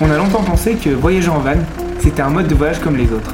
On 0.00 0.10
a 0.10 0.18
longtemps 0.18 0.42
pensé 0.42 0.74
que 0.74 0.90
voyager 0.90 1.30
en 1.30 1.38
van, 1.38 1.54
c'était 1.98 2.20
un 2.20 2.28
mode 2.28 2.48
de 2.48 2.54
voyage 2.54 2.80
comme 2.80 2.96
les 2.96 3.10
autres. 3.12 3.32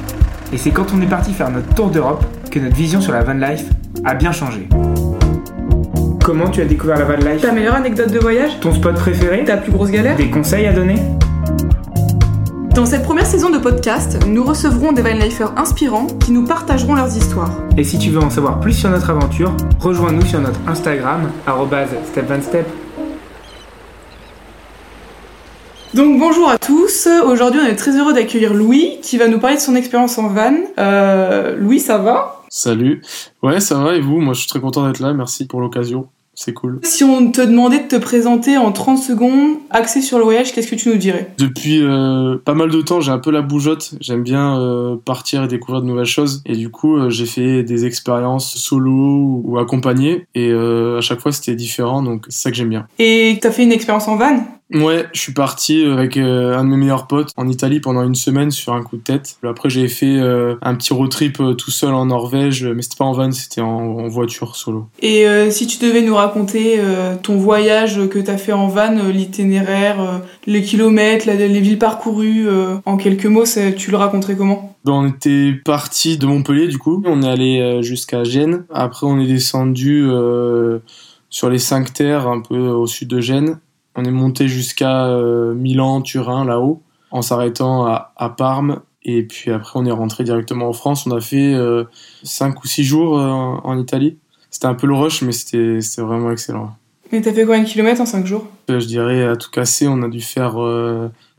Et 0.53 0.57
c'est 0.57 0.71
quand 0.71 0.93
on 0.95 1.01
est 1.01 1.07
parti 1.07 1.33
faire 1.33 1.51
notre 1.51 1.73
tour 1.75 1.89
d'Europe 1.89 2.23
que 2.49 2.59
notre 2.59 2.75
vision 2.75 3.01
sur 3.01 3.11
la 3.11 3.21
van 3.21 3.33
life 3.33 3.65
a 4.05 4.13
bien 4.13 4.31
changé. 4.31 4.69
Comment 6.23 6.49
tu 6.49 6.61
as 6.61 6.65
découvert 6.65 6.99
la 6.99 7.05
van 7.05 7.17
life? 7.17 7.41
Ta 7.41 7.51
meilleure 7.51 7.75
anecdote 7.75 8.13
de 8.13 8.19
voyage? 8.19 8.59
Ton 8.61 8.73
spot 8.73 8.95
préféré? 8.95 9.43
Ta 9.43 9.57
plus 9.57 9.73
grosse 9.73 9.91
galère? 9.91 10.15
Des 10.15 10.29
conseils 10.29 10.67
à 10.67 10.73
donner? 10.73 10.95
Dans 12.73 12.85
cette 12.85 13.03
première 13.03 13.25
saison 13.25 13.49
de 13.49 13.57
podcast, 13.57 14.19
nous 14.25 14.45
recevrons 14.45 14.93
des 14.93 15.01
vanlifers 15.01 15.51
inspirants 15.57 16.07
qui 16.07 16.31
nous 16.31 16.45
partageront 16.45 16.95
leurs 16.95 17.17
histoires. 17.17 17.51
Et 17.75 17.83
si 17.83 17.99
tu 17.99 18.09
veux 18.09 18.21
en 18.21 18.29
savoir 18.29 18.61
plus 18.61 18.71
sur 18.71 18.89
notre 18.89 19.09
aventure, 19.09 19.51
rejoins-nous 19.81 20.25
sur 20.25 20.39
notre 20.39 20.59
Instagram, 20.65 21.29
stepvanstep. 22.05 22.65
Donc 25.93 26.17
bonjour 26.19 26.49
à 26.49 26.57
tous, 26.57 27.09
aujourd'hui 27.25 27.59
on 27.61 27.67
est 27.67 27.75
très 27.75 27.97
heureux 27.97 28.13
d'accueillir 28.13 28.53
Louis 28.53 28.99
qui 29.01 29.17
va 29.17 29.27
nous 29.27 29.39
parler 29.39 29.57
de 29.57 29.61
son 29.61 29.75
expérience 29.75 30.17
en 30.17 30.29
van. 30.29 30.53
Euh, 30.79 31.57
Louis, 31.57 31.81
ça 31.81 31.97
va? 31.97 32.43
Salut. 32.47 33.01
Ouais, 33.43 33.59
ça 33.59 33.75
va 33.75 33.95
et 33.95 33.99
vous? 33.99 34.21
Moi 34.21 34.33
je 34.33 34.39
suis 34.39 34.47
très 34.47 34.61
content 34.61 34.87
d'être 34.87 34.99
là, 35.01 35.11
merci 35.11 35.47
pour 35.47 35.59
l'occasion. 35.59 36.07
C'est 36.33 36.53
cool. 36.53 36.79
Si 36.83 37.03
on 37.03 37.29
te 37.29 37.41
demandait 37.41 37.83
de 37.83 37.87
te 37.89 37.97
présenter 37.97 38.57
en 38.57 38.71
30 38.71 38.99
secondes, 38.99 39.57
axé 39.69 40.01
sur 40.01 40.17
le 40.17 40.23
voyage, 40.23 40.53
qu'est-ce 40.53 40.71
que 40.71 40.75
tu 40.75 40.87
nous 40.87 40.95
dirais? 40.95 41.33
Depuis 41.37 41.83
euh, 41.83 42.37
pas 42.37 42.53
mal 42.53 42.71
de 42.71 42.81
temps, 42.81 43.01
j'ai 43.01 43.11
un 43.11 43.19
peu 43.19 43.31
la 43.31 43.41
bougeotte. 43.41 43.95
J'aime 43.99 44.23
bien 44.23 44.57
euh, 44.57 44.95
partir 44.95 45.43
et 45.43 45.47
découvrir 45.49 45.81
de 45.81 45.87
nouvelles 45.87 46.05
choses. 46.05 46.41
Et 46.45 46.55
du 46.55 46.69
coup, 46.69 47.09
j'ai 47.09 47.25
fait 47.25 47.63
des 47.63 47.85
expériences 47.85 48.55
solo 48.55 49.41
ou 49.43 49.59
accompagnées. 49.59 50.25
Et 50.33 50.53
à 50.53 51.01
chaque 51.01 51.19
fois, 51.19 51.33
c'était 51.33 51.53
différent. 51.53 52.01
Donc, 52.01 52.25
c'est 52.29 52.43
ça 52.43 52.49
que 52.49 52.55
j'aime 52.55 52.69
bien. 52.69 52.87
Et 52.97 53.37
t'as 53.41 53.51
fait 53.51 53.63
une 53.63 53.73
expérience 53.73 54.07
en 54.07 54.15
van? 54.15 54.41
Ouais, 54.73 55.05
je 55.13 55.19
suis 55.19 55.33
parti 55.33 55.83
avec 55.83 56.15
euh, 56.15 56.57
un 56.57 56.63
de 56.63 56.69
mes 56.69 56.77
meilleurs 56.77 57.07
potes 57.07 57.31
en 57.35 57.47
Italie 57.47 57.81
pendant 57.81 58.03
une 58.03 58.15
semaine 58.15 58.51
sur 58.51 58.73
un 58.73 58.83
coup 58.83 58.95
de 58.95 59.01
tête. 59.01 59.37
Après, 59.43 59.69
j'ai 59.69 59.87
fait 59.89 60.17
euh, 60.17 60.55
un 60.61 60.75
petit 60.75 60.93
road 60.93 61.09
trip 61.09 61.41
euh, 61.41 61.53
tout 61.53 61.71
seul 61.71 61.93
en 61.93 62.05
Norvège, 62.05 62.65
mais 62.65 62.81
c'était 62.81 62.95
pas 62.95 63.05
en 63.05 63.11
van, 63.11 63.31
c'était 63.31 63.61
en, 63.61 64.07
voiture 64.07 64.55
solo. 64.55 64.87
Et 65.01 65.25
si 65.51 65.67
tu 65.67 65.77
devais 65.79 66.01
nous 66.01 66.15
raconter 66.15 66.79
ton 67.23 67.37
voyage 67.37 67.99
que 68.09 68.19
t'as 68.19 68.37
fait 68.37 68.51
en 68.51 68.67
van, 68.67 69.09
l'itinéraire, 69.09 70.21
les 70.45 70.61
kilomètres, 70.61 71.27
les 71.27 71.59
villes 71.59 71.79
parcourues, 71.79 72.47
en 72.85 72.97
quelques 72.97 73.27
mots, 73.27 73.45
tu 73.77 73.91
le 73.91 73.97
raconterais 73.97 74.35
comment? 74.35 74.75
Ben, 74.83 74.93
on 74.93 75.07
était 75.07 75.53
parti 75.63 76.17
de 76.17 76.25
Montpellier 76.25 76.67
du 76.67 76.77
coup, 76.77 77.01
on 77.05 77.21
est 77.21 77.29
allé 77.29 77.79
jusqu'à 77.81 78.23
Gênes. 78.23 78.65
Après, 78.73 79.05
on 79.07 79.19
est 79.19 79.27
descendu 79.27 80.09
sur 81.29 81.49
les 81.49 81.59
cinq 81.59 81.93
terres, 81.93 82.27
un 82.27 82.41
peu 82.41 82.57
au 82.57 82.87
sud 82.87 83.07
de 83.07 83.21
Gênes. 83.21 83.59
On 83.95 84.05
est 84.05 84.11
monté 84.11 84.47
jusqu'à 84.47 85.05
euh, 85.05 85.53
Milan, 85.53 86.01
Turin, 86.01 86.45
là-haut, 86.45 86.81
en 87.11 87.21
s'arrêtant 87.21 87.85
à, 87.85 88.29
Parme. 88.37 88.81
Et 89.03 89.23
puis 89.23 89.51
après, 89.51 89.79
on 89.79 89.85
est 89.85 89.91
rentré 89.91 90.23
directement 90.23 90.69
en 90.69 90.73
France. 90.73 91.05
On 91.07 91.11
a 91.11 91.21
fait 91.21 91.53
5 92.23 92.55
euh, 92.55 92.59
ou 92.63 92.67
6 92.67 92.83
jours 92.83 93.19
euh, 93.19 93.29
en 93.29 93.77
Italie. 93.77 94.17
C'était 94.49 94.67
un 94.67 94.75
peu 94.75 94.87
le 94.87 94.95
rush, 94.95 95.21
mais 95.21 95.31
c'était 95.31 95.79
vraiment 96.01 96.31
excellent. 96.31 96.75
Mais 97.11 97.21
t'as 97.21 97.33
fait 97.33 97.45
combien 97.45 97.63
de 97.63 97.67
kilomètres 97.67 98.01
en 98.01 98.05
5 98.05 98.25
jours? 98.25 98.47
Je 98.69 98.85
dirais, 98.85 99.23
à 99.23 99.35
tout 99.35 99.49
casser, 99.49 99.87
on 99.87 100.01
a 100.03 100.07
dû 100.07 100.21
faire 100.21 100.55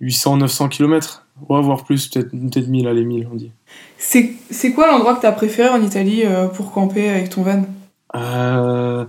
800-900 0.03 0.69
kilomètres. 0.69 1.27
Ouais, 1.48 1.61
voire 1.62 1.84
plus, 1.84 2.09
peut-être 2.09 2.31
peut, 2.31 2.61
1000, 2.61 2.87
allez, 2.87 3.05
1000, 3.05 3.28
on 3.33 3.37
dit. 3.37 3.50
C'est 3.97 4.72
quoi 4.75 4.91
l'endroit 4.91 5.14
que 5.14 5.22
t'as 5.22 5.33
préféré 5.33 5.70
en 5.70 5.83
Italie 5.83 6.25
pour 6.55 6.72
camper 6.72 7.09
avec 7.09 7.31
ton 7.31 7.42
van? 7.42 7.62
Euh, 8.14 9.05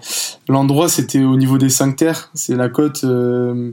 L'endroit, 0.47 0.89
c'était 0.89 1.23
au 1.23 1.35
niveau 1.35 1.57
des 1.57 1.69
cinq 1.69 1.95
terres. 1.95 2.29
C'est 2.33 2.55
la 2.55 2.69
côte, 2.69 3.03
euh, 3.03 3.71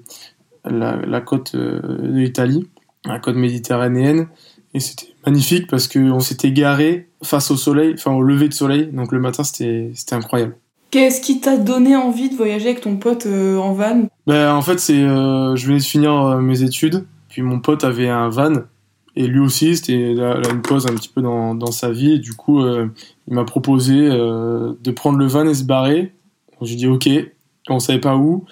la, 0.64 1.20
côte 1.20 1.52
euh, 1.54 1.80
de 1.80 2.18
l'Italie, 2.18 2.68
la 3.04 3.18
côte 3.18 3.36
méditerranéenne. 3.36 4.28
Et 4.72 4.80
c'était 4.80 5.12
magnifique 5.26 5.66
parce 5.68 5.88
qu'on 5.88 6.20
s'était 6.20 6.52
garé 6.52 7.08
face 7.22 7.50
au 7.50 7.56
soleil, 7.56 7.94
enfin 7.94 8.12
au 8.12 8.22
lever 8.22 8.48
de 8.48 8.54
soleil. 8.54 8.86
Donc 8.92 9.12
le 9.12 9.20
matin, 9.20 9.42
c'était 9.42 9.92
incroyable. 10.12 10.56
Qu'est-ce 10.90 11.20
qui 11.20 11.40
t'a 11.40 11.56
donné 11.56 11.96
envie 11.96 12.30
de 12.30 12.34
voyager 12.34 12.70
avec 12.70 12.80
ton 12.80 12.96
pote 12.96 13.26
euh, 13.26 13.56
en 13.58 13.72
van? 13.72 14.08
Ben, 14.26 14.54
En 14.54 14.62
fait, 14.62 14.78
c'est 14.78 14.98
je 14.98 15.66
venais 15.66 15.78
de 15.78 15.84
finir 15.84 16.38
mes 16.40 16.62
études. 16.62 17.06
Puis 17.28 17.42
mon 17.42 17.60
pote 17.60 17.84
avait 17.84 18.08
un 18.08 18.28
van 18.28 18.64
et 19.20 19.26
lui 19.26 19.40
aussi, 19.40 19.76
c'était 19.76 20.14
une 20.14 20.62
pause 20.62 20.86
un 20.86 20.94
petit 20.94 21.10
peu 21.10 21.20
dans, 21.20 21.72
sa 21.72 21.90
vie. 21.90 22.20
Du 22.20 22.32
coup, 22.32 22.62
euh, 22.62 22.88
il 23.28 23.34
m'a 23.34 23.44
proposé 23.44 23.94
euh, 23.94 24.72
de 24.82 24.90
prendre 24.92 25.18
le 25.18 25.26
van 25.26 25.46
et 25.46 25.52
se 25.52 25.64
barrer. 25.64 26.14
J'ai 26.62 26.74
dit 26.74 26.86
OK. 26.86 27.06
On 27.68 27.80
savait 27.80 28.00
pas 28.00 28.16
où. 28.16 28.46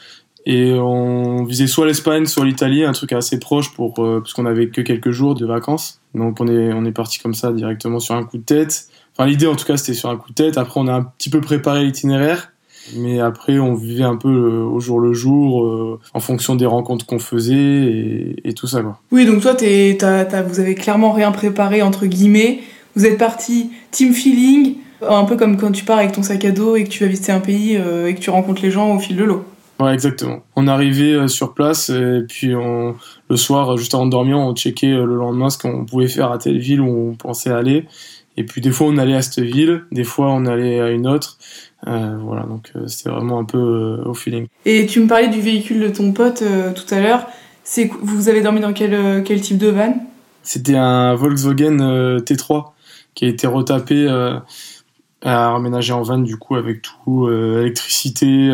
Et 0.45 0.75
on 0.75 1.45
visait 1.45 1.67
soit 1.67 1.87
l'Espagne, 1.87 2.27
soit 2.27 2.45
l'Italie, 2.45 2.85
un 2.85 2.93
truc 2.93 3.15
assez 3.15 3.39
proche 3.39 3.73
pour, 3.73 3.99
euh, 4.05 4.21
parce 4.21 4.35
qu'on 4.35 4.45
avait 4.45 4.69
que 4.69 4.83
quelques 4.83 5.11
jours 5.11 5.35
de 5.35 5.47
vacances. 5.47 6.03
Donc 6.15 6.39
on 6.39 6.47
est, 6.47 6.73
on 6.75 6.85
est 6.85 6.93
parti 6.93 7.19
comme 7.19 7.35
ça 7.35 7.51
directement 7.53 7.99
sur 7.99 8.15
un 8.15 8.25
coup 8.25 8.37
de 8.37 8.45
tête. 8.45 8.89
Enfin, 9.15 9.27
l'idée 9.27 9.47
en 9.47 9.57
tout 9.57 9.65
cas, 9.65 9.79
c'était 9.79 9.95
sur 9.95 10.11
un 10.11 10.19
coup 10.19 10.29
de 10.29 10.35
tête. 10.35 10.59
Après, 10.59 10.79
on 10.79 10.87
a 10.87 10.93
un 10.93 11.03
petit 11.03 11.31
peu 11.31 11.41
préparé 11.41 11.83
l'itinéraire. 11.85 12.53
Mais 12.97 13.21
après, 13.21 13.59
on 13.59 13.75
vivait 13.75 14.05
un 14.05 14.17
peu 14.17 14.29
euh, 14.29 14.65
au 14.65 14.81
jour 14.81 15.01
le 15.01 15.13
jour, 15.13 15.65
euh, 15.65 16.01
en 16.15 16.21
fonction 16.21 16.55
des 16.55 16.67
rencontres 16.67 17.07
qu'on 17.07 17.19
faisait 17.19 18.37
et, 18.45 18.53
tout 18.55 18.67
ça. 18.67 18.83
Quoi. 18.83 18.99
Oui, 19.13 19.27
donc 19.27 19.43
toi, 19.43 19.55
vous 19.55 20.61
avez 20.61 20.75
clairement 20.75 21.13
rien 21.13 21.33
préparé, 21.33 21.83
entre 21.83 22.07
guillemets. 22.07 22.61
Vous 22.97 23.07
êtes 23.07 23.19
parti 23.19 23.71
team 23.91 24.13
feeling, 24.13 24.77
un 25.07 25.25
peu 25.25 25.37
comme 25.37 25.57
quand 25.57 25.73
tu 25.73 25.85
pars 25.85 25.99
avec 25.99 26.13
ton 26.13 26.23
sac 26.23 26.45
à 26.45 26.51
dos 26.51 26.77
et 26.77 26.85
que 26.85 26.89
tu 26.89 27.05
vas 27.05 27.09
visiter 27.09 27.33
un 27.33 27.41
pays 27.41 27.77
euh, 27.77 28.09
et 28.09 28.15
que 28.15 28.21
tu 28.21 28.31
rencontres 28.31 28.63
les 28.63 28.71
gens 28.71 28.95
au 28.95 28.99
fil 28.99 29.17
de 29.17 29.25
l'eau. 29.25 29.45
Ouais, 29.79 29.95
exactement. 29.95 30.41
On 30.57 30.67
arrivait 30.67 31.29
sur 31.29 31.55
place 31.55 31.91
et 31.91 32.23
puis 32.29 32.53
on, 32.57 32.97
le 33.31 33.37
soir, 33.37 33.77
juste 33.77 33.95
avant 33.95 34.07
de 34.07 34.11
dormir, 34.11 34.37
on 34.37 34.53
checkait 34.53 34.91
le 34.91 35.15
lendemain 35.15 35.51
ce 35.51 35.59
qu'on 35.59 35.85
pouvait 35.85 36.09
faire 36.09 36.33
à 36.33 36.39
telle 36.39 36.59
ville 36.59 36.81
où 36.81 37.11
on 37.11 37.15
pensait 37.15 37.51
aller. 37.51 37.87
Et 38.39 38.45
puis 38.45 38.61
des 38.61 38.71
fois, 38.71 38.87
on 38.87 38.99
allait 38.99 39.17
à 39.17 39.23
cette 39.23 39.41
ville, 39.41 39.83
des 39.91 40.05
fois, 40.05 40.31
on 40.31 40.47
allait 40.47 40.79
à 40.79 40.91
une 40.91 41.09
autre. 41.09 41.39
Euh, 41.87 42.17
voilà, 42.21 42.43
donc 42.43 42.73
euh, 42.75 42.89
c'était 42.89 43.11
vraiment 43.11 43.39
un 43.39 43.45
peu 43.45 43.59
euh, 43.59 44.09
au 44.09 44.15
feeling. 44.15 44.49
Et 44.65 44.87
tu 44.87 45.01
me 45.01 45.07
parlais 45.07 45.29
du 45.29 45.41
véhicule 45.41 45.81
de 45.81 45.89
ton 45.89 46.13
pote 46.13 46.43
tout 46.75 46.95
à 46.95 47.01
l'heure. 47.01 47.27
C'est 47.63 47.91
vous 48.01 48.29
avez 48.29 48.41
dormi 48.41 48.61
dans 48.61 48.73
quel, 48.73 49.23
quel 49.25 49.41
type 49.41 49.59
de 49.59 49.69
van? 49.69 49.95
C'était 50.43 50.77
un 50.77 51.15
Volkswagen 51.15 52.19
T3 52.19 52.71
qui 53.15 53.27
a 53.27 53.29
été 53.29 53.47
retapé 53.47 54.09
à 55.23 55.55
aménager 55.55 55.93
en 55.93 56.03
van 56.03 56.19
du 56.19 56.39
coup 56.39 56.55
avec 56.55 56.81
tout 56.81 57.29
électricité, 57.31 58.51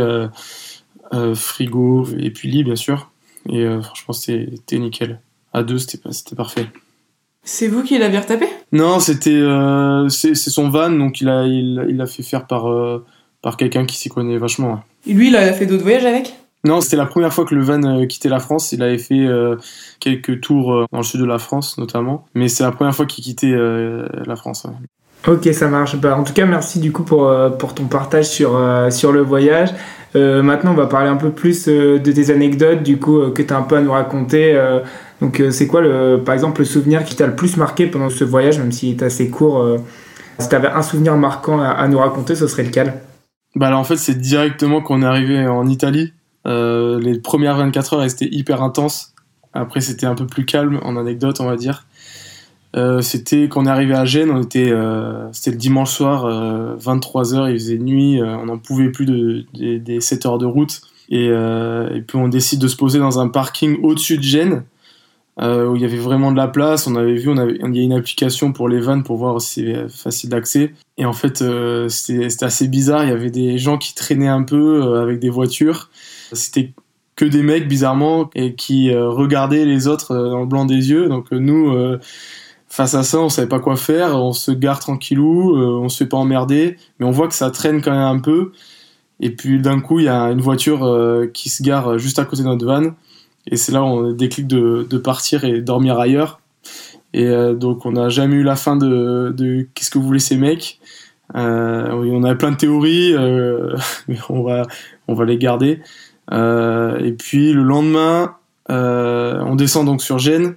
frigo 1.35 2.09
et 2.19 2.31
puis 2.31 2.51
lit 2.51 2.65
bien 2.65 2.75
sûr. 2.75 3.13
Et 3.49 3.65
franchement 3.83 4.15
c'était 4.15 4.79
nickel. 4.79 5.21
À 5.53 5.63
deux 5.63 5.79
c'était 5.79 6.35
parfait. 6.35 6.67
C'est 7.45 7.69
vous 7.69 7.85
qui 7.85 7.97
l'aviez 7.99 8.19
retapé? 8.19 8.47
Non, 8.73 8.99
c'était 8.99 9.45
c'est 10.09 10.35
son 10.35 10.71
van, 10.71 10.91
donc 10.91 11.21
il 11.21 11.29
a 11.29 11.47
il, 11.47 11.97
l'a 11.97 12.07
fait 12.07 12.25
faire 12.25 12.49
par 12.49 12.65
par 13.45 13.59
quelqu'un 13.59 13.85
qui 13.85 13.97
s'y 13.97 14.09
connaît 14.09 14.39
vachement. 14.39 14.83
Et 15.07 15.13
lui, 15.13 15.29
il 15.29 15.37
a 15.37 15.53
fait 15.53 15.67
d'autres 15.67 15.83
voyages 15.83 16.07
avec? 16.07 16.35
Non, 16.65 16.81
c'était 16.81 16.97
la 16.97 17.05
première 17.05 17.33
fois 17.33 17.45
que 17.45 17.55
le 17.55 17.63
van 17.63 17.83
euh, 17.83 18.07
quittait 18.07 18.31
la 18.31 18.41
France. 18.41 18.73
Il 18.73 18.83
avait 18.83 18.97
fait 18.97 19.27
euh, 19.27 19.57
quelques 20.01 20.41
tours 20.41 20.73
euh, 20.73 20.87
dans 20.91 20.99
le 20.99 21.05
sud 21.05 21.21
de 21.21 21.27
la 21.27 21.39
France, 21.39 21.77
notamment. 21.77 22.25
Mais 22.35 22.49
c'est 22.49 22.65
la 22.65 22.73
première 22.73 22.95
fois 22.95 23.05
qu'il 23.05 23.23
quittait 23.23 23.55
la 23.55 24.37
France. 24.37 24.67
Ok, 25.29 25.47
ça 25.53 25.69
marche. 25.69 25.97
Bah, 25.97 26.17
en 26.17 26.25
tout 26.25 26.33
cas, 26.33 26.47
merci 26.47 26.81
du 26.81 26.91
coup 26.91 27.03
pour, 27.03 27.31
pour 27.59 27.75
ton 27.75 27.85
partage 27.85 28.29
sur, 28.29 28.59
sur 28.91 29.13
le 29.13 29.21
voyage. 29.21 29.75
maintenant, 30.15 30.73
on 30.73 30.77
va 30.77 30.87
parler 30.87 31.11
un 31.11 31.17
peu 31.17 31.31
plus 31.31 31.67
de 31.67 31.99
tes 31.99 32.31
anecdotes, 32.31 32.83
du 32.83 32.99
coup, 32.99 33.31
que 33.33 33.43
tu 33.43 33.53
as 33.53 33.59
un 33.59 33.63
peu 33.63 33.77
à 33.77 33.83
nous 33.83 33.93
raconter. 33.93 34.59
donc, 35.21 35.43
c'est 35.51 35.67
quoi, 35.67 35.83
le, 35.83 36.23
par 36.25 36.35
exemple, 36.35 36.63
le 36.63 36.67
souvenir 36.67 37.05
qui 37.05 37.15
t'a 37.15 37.27
le 37.27 37.37
plus 37.37 37.59
marqué 37.59 37.87
pendant 37.87 38.09
ce 38.09 38.25
voyage, 38.25 38.59
même 38.59 38.73
s'il 38.73 38.91
est 38.91 39.03
assez 39.03 39.29
court 39.29 39.67
Si 40.39 40.49
tu 40.49 40.55
avais 40.55 40.69
un 40.69 40.83
souvenir 40.83 41.17
marquant 41.17 41.61
à, 41.61 41.69
à 41.69 41.89
nous 41.89 41.99
raconter, 41.99 42.35
ce 42.35 42.47
serait 42.47 42.65
lequel? 42.65 42.95
Bah 43.55 43.69
alors 43.69 43.81
en 43.81 43.85
fait 43.85 43.97
c'est 43.97 44.19
directement 44.19 44.81
qu'on 44.81 45.03
est 45.03 45.07
arrivé 45.07 45.47
en 45.47 45.67
Italie. 45.69 46.13
Euh, 46.47 47.01
les 47.01 47.19
premières 47.19 47.57
24 47.57 47.95
heures 47.95 48.03
elles 48.03 48.13
étaient 48.13 48.29
hyper 48.31 48.63
intenses. 48.63 49.15
Après 49.53 49.81
c'était 49.81 50.07
un 50.07 50.15
peu 50.15 50.27
plus 50.27 50.45
calme 50.45 50.81
en 50.83 50.97
anecdote 50.97 51.41
on 51.41 51.47
va 51.47 51.57
dire. 51.57 51.87
Euh, 52.77 53.03
c'était 53.03 53.49
qu'on 53.49 53.67
est 53.67 53.71
arrivé 53.71 53.95
à 53.95 54.05
Gênes, 54.05 54.31
on 54.31 54.43
était 54.43 54.73
euh, 54.73 55.33
c'était 55.33 55.53
le 55.53 55.57
dimanche 55.57 55.93
soir, 55.93 56.27
23 56.77 57.35
heures, 57.35 57.49
il 57.49 57.55
faisait 57.55 57.79
nuit, 57.79 58.21
on 58.21 58.47
n'en 58.47 58.59
pouvait 58.59 58.91
plus 58.91 59.07
de, 59.07 59.47
des 59.79 60.01
7 60.01 60.27
heures 60.27 60.39
de 60.39 60.47
route. 60.47 60.83
Et, 61.11 61.29
puis 62.09 62.19
on 62.19 62.29
décide 62.29 62.61
de 62.61 62.67
se 62.67 62.77
poser 62.77 62.99
dans 62.99 63.21
un 63.21 63.29
parking 63.29 63.79
au-dessus 63.83 64.17
de 64.17 64.23
Gênes 64.23 64.65
euh, 65.41 65.67
où 65.67 65.75
il 65.75 65.83
y 65.83 65.85
avait 65.85 65.97
vraiment 65.97 66.31
de 66.31 66.37
la 66.37 66.47
place. 66.47 66.87
On 66.87 66.95
avait 66.95 67.17
vu, 67.17 67.29
on 67.29 67.37
avait, 67.37 67.57
il 67.61 67.77
y 67.77 67.81
a 67.81 67.83
une 67.83 67.93
application 67.93 68.53
pour 68.53 68.69
les 68.69 68.79
vannes 68.79 69.03
pour 69.03 69.17
voir 69.17 69.41
si 69.41 69.65
c'est 69.65 69.89
facile 69.89 70.31
d'accès. 70.31 70.75
Et 70.97 71.05
en 71.07 71.13
fait, 71.13 71.43
euh, 71.43 71.89
c'était 71.89 72.45
assez 72.45 72.69
bizarre. 72.69 73.03
Il 73.03 73.11
y 73.11 73.13
avait 73.13 73.31
des 73.31 73.59
gens 73.59 73.77
qui 73.77 73.95
traînaient 73.95 74.29
un 74.29 74.45
peu 74.45 74.83
euh, 74.85 75.03
avec 75.03 75.19
des 75.19 75.31
voitures. 75.31 75.91
C'était 76.33 76.73
que 77.17 77.25
des 77.25 77.43
mecs 77.43 77.69
bizarrement 77.69 78.31
et 78.35 78.55
qui 78.55 78.93
regardaient 78.93 79.65
les 79.65 79.87
autres 79.87 80.15
dans 80.15 80.41
le 80.41 80.47
blanc 80.47 80.65
des 80.65 80.91
yeux. 80.91 81.09
Donc 81.09 81.31
nous, 81.31 81.73
face 82.69 82.95
à 82.95 83.05
ça, 83.05 83.21
on 83.21 83.29
savait 83.29 83.49
pas 83.49 83.61
quoi 83.61 83.77
faire. 83.77 84.17
On 84.17 84.33
se 84.33 84.51
gare 84.51 84.81
tranquillou, 84.81 85.57
on 85.57 85.89
se 85.89 85.99
fait 85.99 86.09
pas 86.09 86.17
emmerder, 86.17 86.77
mais 86.99 87.07
on 87.07 87.13
voit 87.13 87.29
que 87.29 87.35
ça 87.35 87.53
traîne 87.53 87.83
quand 87.83 87.93
même 87.93 88.01
un 88.01 88.19
peu. 88.19 88.51
Et 89.21 89.31
puis 89.31 89.61
d'un 89.61 89.81
coup, 89.81 90.01
il 90.01 90.07
y 90.07 90.09
a 90.09 90.25
une 90.25 90.41
voiture 90.41 91.29
qui 91.33 91.51
se 91.51 91.63
gare 91.63 91.99
juste 91.99 92.19
à 92.19 92.25
côté 92.25 92.43
de 92.43 92.49
notre 92.49 92.67
van. 92.67 92.95
Et 93.51 93.57
c'est 93.57 93.73
là 93.73 93.83
où 93.83 93.87
on 93.87 94.13
déclic 94.13 94.47
de, 94.47 94.99
partir 94.99 95.45
et 95.45 95.61
dormir 95.61 95.99
ailleurs. 95.99 96.41
Et 97.13 97.27
euh, 97.27 97.55
donc 97.55 97.87
on 97.87 97.93
n'a 97.93 98.09
jamais 98.09 98.37
eu 98.37 98.43
la 98.43 98.57
fin 98.57 98.77
de, 98.77 99.67
qu'est-ce 99.75 99.91
que 99.91 99.99
voulaient 99.99 100.19
ces 100.19 100.37
mecs. 100.37 100.81
Euh, 101.35 101.91
on 101.91 102.25
avait 102.25 102.37
plein 102.37 102.51
de 102.51 102.57
théories, 102.57 103.15
euh, 103.15 103.77
mais 104.09 104.19
on 104.29 104.43
va, 104.43 105.25
les 105.25 105.39
garder. 105.39 105.81
Et 106.33 107.13
puis 107.19 107.53
le 107.53 107.63
lendemain, 107.63 108.37
on 108.69 109.55
descend 109.57 109.87
donc 109.87 110.03
sur 110.03 110.19
Gênes. 110.19 110.57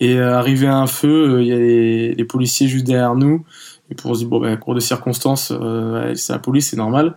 Et 0.00 0.20
arrivé 0.20 0.68
à 0.68 0.76
un 0.76 0.86
feu, 0.86 1.38
il 1.40 1.48
y 1.48 1.52
a 1.52 1.56
les, 1.56 2.14
les, 2.14 2.24
policiers 2.24 2.68
juste 2.68 2.86
derrière 2.86 3.16
nous. 3.16 3.44
Et 3.90 3.96
pour 3.96 4.12
on 4.12 4.14
se 4.14 4.20
dit, 4.20 4.26
bon, 4.26 4.38
ben, 4.38 4.56
cours 4.56 4.76
de 4.76 4.80
circonstances, 4.80 5.52
c'est 6.14 6.32
la 6.32 6.38
police, 6.38 6.70
c'est 6.70 6.76
normal. 6.76 7.16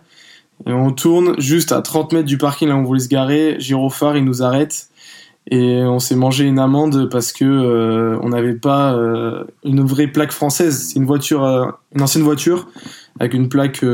Et 0.66 0.72
on 0.72 0.90
tourne 0.90 1.40
juste 1.40 1.70
à 1.70 1.80
30 1.80 2.12
mètres 2.12 2.26
du 2.26 2.38
parking 2.38 2.68
là 2.68 2.74
où 2.74 2.78
on 2.78 2.82
voulait 2.82 3.00
se 3.00 3.08
garer. 3.08 3.56
Gyrophare, 3.60 4.16
il 4.16 4.24
nous 4.24 4.42
arrête 4.42 4.88
et 5.50 5.82
on 5.82 5.98
s'est 5.98 6.14
mangé 6.14 6.44
une 6.44 6.58
amende 6.58 7.08
parce 7.10 7.32
que 7.32 7.44
euh, 7.44 8.16
on 8.22 8.28
n'avait 8.28 8.54
pas 8.54 8.94
euh, 8.94 9.44
une 9.64 9.84
vraie 9.84 10.06
plaque 10.06 10.30
française. 10.30 10.88
C'est 10.88 10.98
une 10.98 11.04
voiture, 11.04 11.44
euh, 11.44 11.66
une 11.94 12.02
ancienne 12.02 12.22
voiture 12.22 12.68
avec 13.18 13.34
une 13.34 13.48
plaque 13.48 13.84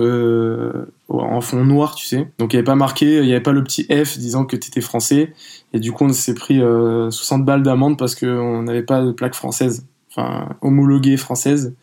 en 1.09 1.41
fond 1.41 1.65
noir, 1.65 1.95
tu 1.97 2.07
sais. 2.07 2.29
Donc 2.39 2.53
il 2.53 2.57
n'y 2.57 2.59
avait 2.59 2.65
pas 2.65 2.77
marqué, 2.77 3.17
il 3.17 3.25
n'y 3.25 3.33
avait 3.33 3.43
pas 3.43 3.53
le 3.53 3.65
petit 3.65 3.85
F 3.85 4.17
disant 4.19 4.45
que 4.45 4.57
tu 4.57 4.69
étais 4.69 4.81
français. 4.81 5.33
Et 5.73 5.81
du 5.81 5.91
coup 5.91 6.05
on 6.05 6.13
s'est 6.13 6.35
pris 6.35 6.61
60 6.61 7.45
balles 7.45 7.63
d'amende 7.63 7.99
parce 7.99 8.15
qu'on 8.15 8.63
n'avait 8.63 8.85
pas 8.85 9.03
de 9.03 9.11
plaque 9.11 9.35
française, 9.35 9.87
enfin 10.11 10.51
homologuée 10.61 11.17
française. 11.17 11.75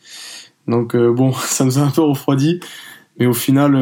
Donc 0.68 0.96
bon, 0.96 1.34
ça 1.42 1.66
nous 1.66 1.78
a 1.78 1.82
un 1.82 1.92
peu 1.92 2.02
refroidi. 2.02 2.62
Mais 3.20 3.26
au 3.26 3.34
final, 3.34 3.76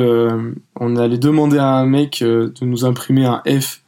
on 0.80 0.96
allait 0.96 1.20
demander 1.20 1.60
à 1.60 1.74
un 1.74 1.86
mec 1.86 2.22
de 2.22 2.54
nous 2.62 2.86
imprimer 2.86 3.26
un 3.26 3.44
F 3.48 3.83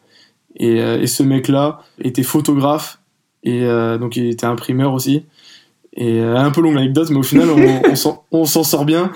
et, 0.58 0.82
euh, 0.82 1.02
et 1.02 1.08
ce 1.08 1.24
mec-là 1.24 1.80
était 2.00 2.24
photographe 2.24 3.00
et 3.44 3.64
euh, 3.64 3.98
donc 3.98 4.16
il 4.16 4.28
était 4.28 4.46
imprimeur 4.46 4.94
aussi. 4.94 5.26
Et 5.98 6.20
euh, 6.20 6.38
un 6.38 6.52
peu 6.52 6.62
longue 6.62 6.76
l'anecdote, 6.76 7.10
mais 7.10 7.18
au 7.18 7.24
final 7.24 7.50
on, 7.50 8.18
on 8.32 8.46
s'en 8.46 8.64
sort 8.64 8.86
bien. 8.86 9.12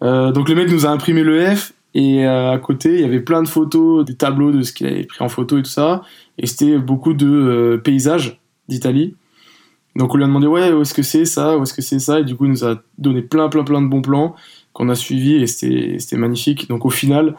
donc 0.00 0.48
le 0.48 0.54
mec 0.54 0.70
nous 0.70 0.86
a 0.86 0.90
imprimé 0.90 1.22
le 1.22 1.54
F 1.54 1.72
et 1.94 2.24
à 2.24 2.58
côté 2.58 2.94
il 2.94 3.00
y 3.00 3.04
avait 3.04 3.20
plein 3.20 3.42
de 3.42 3.48
photos, 3.48 4.04
des 4.04 4.14
tableaux 4.14 4.50
de 4.50 4.62
ce 4.62 4.72
qu'il 4.72 4.86
avait 4.86 5.04
pris 5.04 5.22
en 5.22 5.28
photo 5.28 5.58
et 5.58 5.62
tout 5.62 5.70
ça. 5.70 6.02
Et 6.38 6.46
c'était 6.46 6.78
beaucoup 6.78 7.12
de 7.12 7.80
paysages 7.84 8.40
d'Italie. 8.68 9.14
Donc 9.94 10.14
on 10.14 10.16
lui 10.16 10.24
a 10.24 10.26
demandé 10.26 10.46
ouais 10.46 10.72
où 10.72 10.80
est-ce 10.80 10.94
que 10.94 11.02
c'est 11.02 11.26
ça, 11.26 11.58
où 11.58 11.62
est-ce 11.64 11.74
que 11.74 11.82
c'est 11.82 11.98
ça, 11.98 12.20
et 12.20 12.24
du 12.24 12.34
coup 12.34 12.46
il 12.46 12.52
nous 12.52 12.64
a 12.64 12.82
donné 12.96 13.20
plein 13.20 13.48
plein 13.50 13.62
plein 13.62 13.82
de 13.82 13.88
bons 13.88 14.00
plans 14.00 14.34
qu'on 14.72 14.88
a 14.88 14.94
suivis 14.94 15.42
et 15.42 15.46
c'était 15.46 16.16
magnifique. 16.16 16.68
Donc 16.68 16.86
au 16.86 16.90
final 16.90 17.36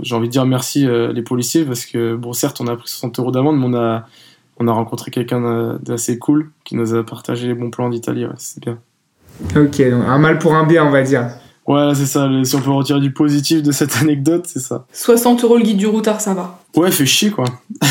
j'ai 0.00 0.14
envie 0.14 0.28
de 0.28 0.32
dire 0.32 0.46
merci 0.46 0.86
euh, 0.86 1.12
les 1.12 1.22
policiers 1.22 1.64
parce 1.64 1.86
que 1.86 2.14
bon 2.16 2.32
certes 2.32 2.60
on 2.60 2.66
a 2.66 2.76
pris 2.76 2.88
60 2.88 3.18
euros 3.18 3.30
d'amende 3.30 3.58
mais 3.58 3.66
on 3.66 3.74
a 3.74 4.06
on 4.58 4.68
a 4.68 4.72
rencontré 4.72 5.10
quelqu'un 5.10 5.78
d'assez 5.82 6.18
cool 6.18 6.50
qui 6.64 6.74
nous 6.76 6.94
a 6.94 7.04
partagé 7.04 7.46
les 7.48 7.54
bons 7.54 7.70
plans 7.70 7.88
d'Italie 7.88 8.26
c'est 8.38 8.60
bien. 8.60 8.78
Ok 9.56 9.80
donc 9.90 10.04
un 10.06 10.18
mal 10.18 10.38
pour 10.38 10.54
un 10.54 10.66
bien 10.66 10.84
on 10.84 10.90
va 10.90 11.02
dire. 11.02 11.28
Ouais 11.66 11.94
c'est 11.94 12.06
ça 12.06 12.28
si 12.44 12.56
on 12.56 12.60
peut 12.60 12.70
retirer 12.70 13.00
du 13.00 13.12
positif 13.12 13.62
de 13.62 13.72
cette 13.72 13.96
anecdote 14.00 14.46
c'est 14.46 14.60
ça. 14.60 14.86
60 14.92 15.44
euros 15.44 15.58
le 15.58 15.64
guide 15.64 15.78
du 15.78 15.86
routard 15.86 16.20
ça 16.20 16.34
va. 16.34 16.60
Ouais 16.76 16.90
fait 16.90 17.06
chier 17.06 17.30
quoi. 17.30 17.44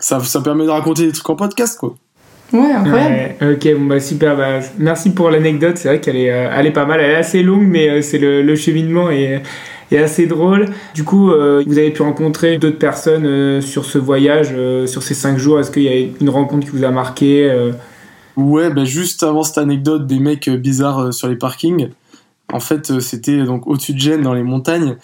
Ça, 0.00 0.20
ça 0.20 0.40
permet 0.40 0.64
de 0.64 0.70
raconter 0.70 1.06
des 1.06 1.12
trucs 1.12 1.28
en 1.28 1.34
podcast 1.34 1.76
quoi 1.76 1.96
Ouais, 2.52 2.72
incroyable. 2.72 3.34
ok, 3.42 3.74
bon 3.78 3.84
bah 3.84 4.00
super. 4.00 4.36
Bah, 4.36 4.60
merci 4.78 5.10
pour 5.10 5.30
l'anecdote. 5.30 5.76
C'est 5.76 5.88
vrai 5.88 6.00
qu'elle 6.00 6.16
est, 6.16 6.30
euh, 6.30 6.50
elle 6.54 6.66
est 6.66 6.72
pas 6.72 6.86
mal. 6.86 7.00
Elle 7.00 7.10
est 7.10 7.16
assez 7.16 7.42
longue, 7.42 7.66
mais 7.66 7.88
euh, 7.88 8.02
c'est 8.02 8.18
le, 8.18 8.42
le, 8.42 8.56
cheminement 8.56 9.10
est, 9.10 9.42
est, 9.90 9.98
assez 9.98 10.26
drôle. 10.26 10.66
Du 10.94 11.04
coup, 11.04 11.30
euh, 11.30 11.62
vous 11.66 11.78
avez 11.78 11.90
pu 11.90 12.02
rencontrer 12.02 12.56
d'autres 12.58 12.78
personnes 12.78 13.60
sur 13.60 13.84
ce 13.84 13.98
voyage, 13.98 14.54
sur 14.86 15.02
ces 15.02 15.14
cinq 15.14 15.38
jours. 15.38 15.60
Est-ce 15.60 15.70
qu'il 15.70 15.82
y 15.82 15.88
a 15.88 16.08
une 16.20 16.30
rencontre 16.30 16.66
qui 16.66 16.76
vous 16.76 16.84
a 16.84 16.90
marqué 16.90 17.50
Ouais, 18.36 18.70
bah, 18.70 18.84
juste 18.84 19.22
avant 19.24 19.42
cette 19.42 19.58
anecdote 19.58 20.06
des 20.06 20.18
mecs 20.18 20.48
bizarres 20.48 21.12
sur 21.12 21.28
les 21.28 21.36
parkings. 21.36 21.90
En 22.50 22.60
fait, 22.60 23.00
c'était 23.00 23.42
donc 23.44 23.66
au-dessus 23.66 23.92
de 23.92 23.98
Gênes, 23.98 24.22
dans 24.22 24.32
les 24.32 24.42
montagnes, 24.42 24.96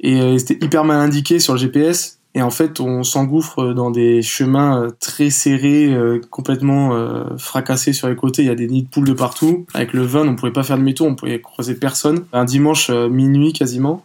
et 0.00 0.36
c'était 0.38 0.64
hyper 0.64 0.84
mal 0.84 0.98
indiqué 0.98 1.38
sur 1.38 1.52
le 1.52 1.60
GPS. 1.60 2.17
Et 2.38 2.42
en 2.42 2.50
fait, 2.50 2.78
on 2.78 3.02
s'engouffre 3.02 3.72
dans 3.72 3.90
des 3.90 4.22
chemins 4.22 4.84
euh, 4.84 4.90
très 5.00 5.28
serrés, 5.28 5.92
euh, 5.92 6.20
complètement 6.30 6.94
euh, 6.94 7.36
fracassés 7.36 7.92
sur 7.92 8.08
les 8.08 8.14
côtés. 8.14 8.42
Il 8.42 8.46
y 8.46 8.50
a 8.50 8.54
des 8.54 8.68
nids 8.68 8.84
de 8.84 8.88
poules 8.88 9.08
de 9.08 9.12
partout. 9.12 9.66
Avec 9.74 9.92
le 9.92 10.02
van, 10.02 10.24
on 10.24 10.36
pouvait 10.36 10.52
pas 10.52 10.62
faire 10.62 10.78
demi-tour, 10.78 11.08
on 11.08 11.16
pouvait 11.16 11.40
croiser 11.40 11.74
personne. 11.74 12.26
Un 12.32 12.44
dimanche 12.44 12.90
minuit 12.90 13.52
quasiment. 13.52 14.04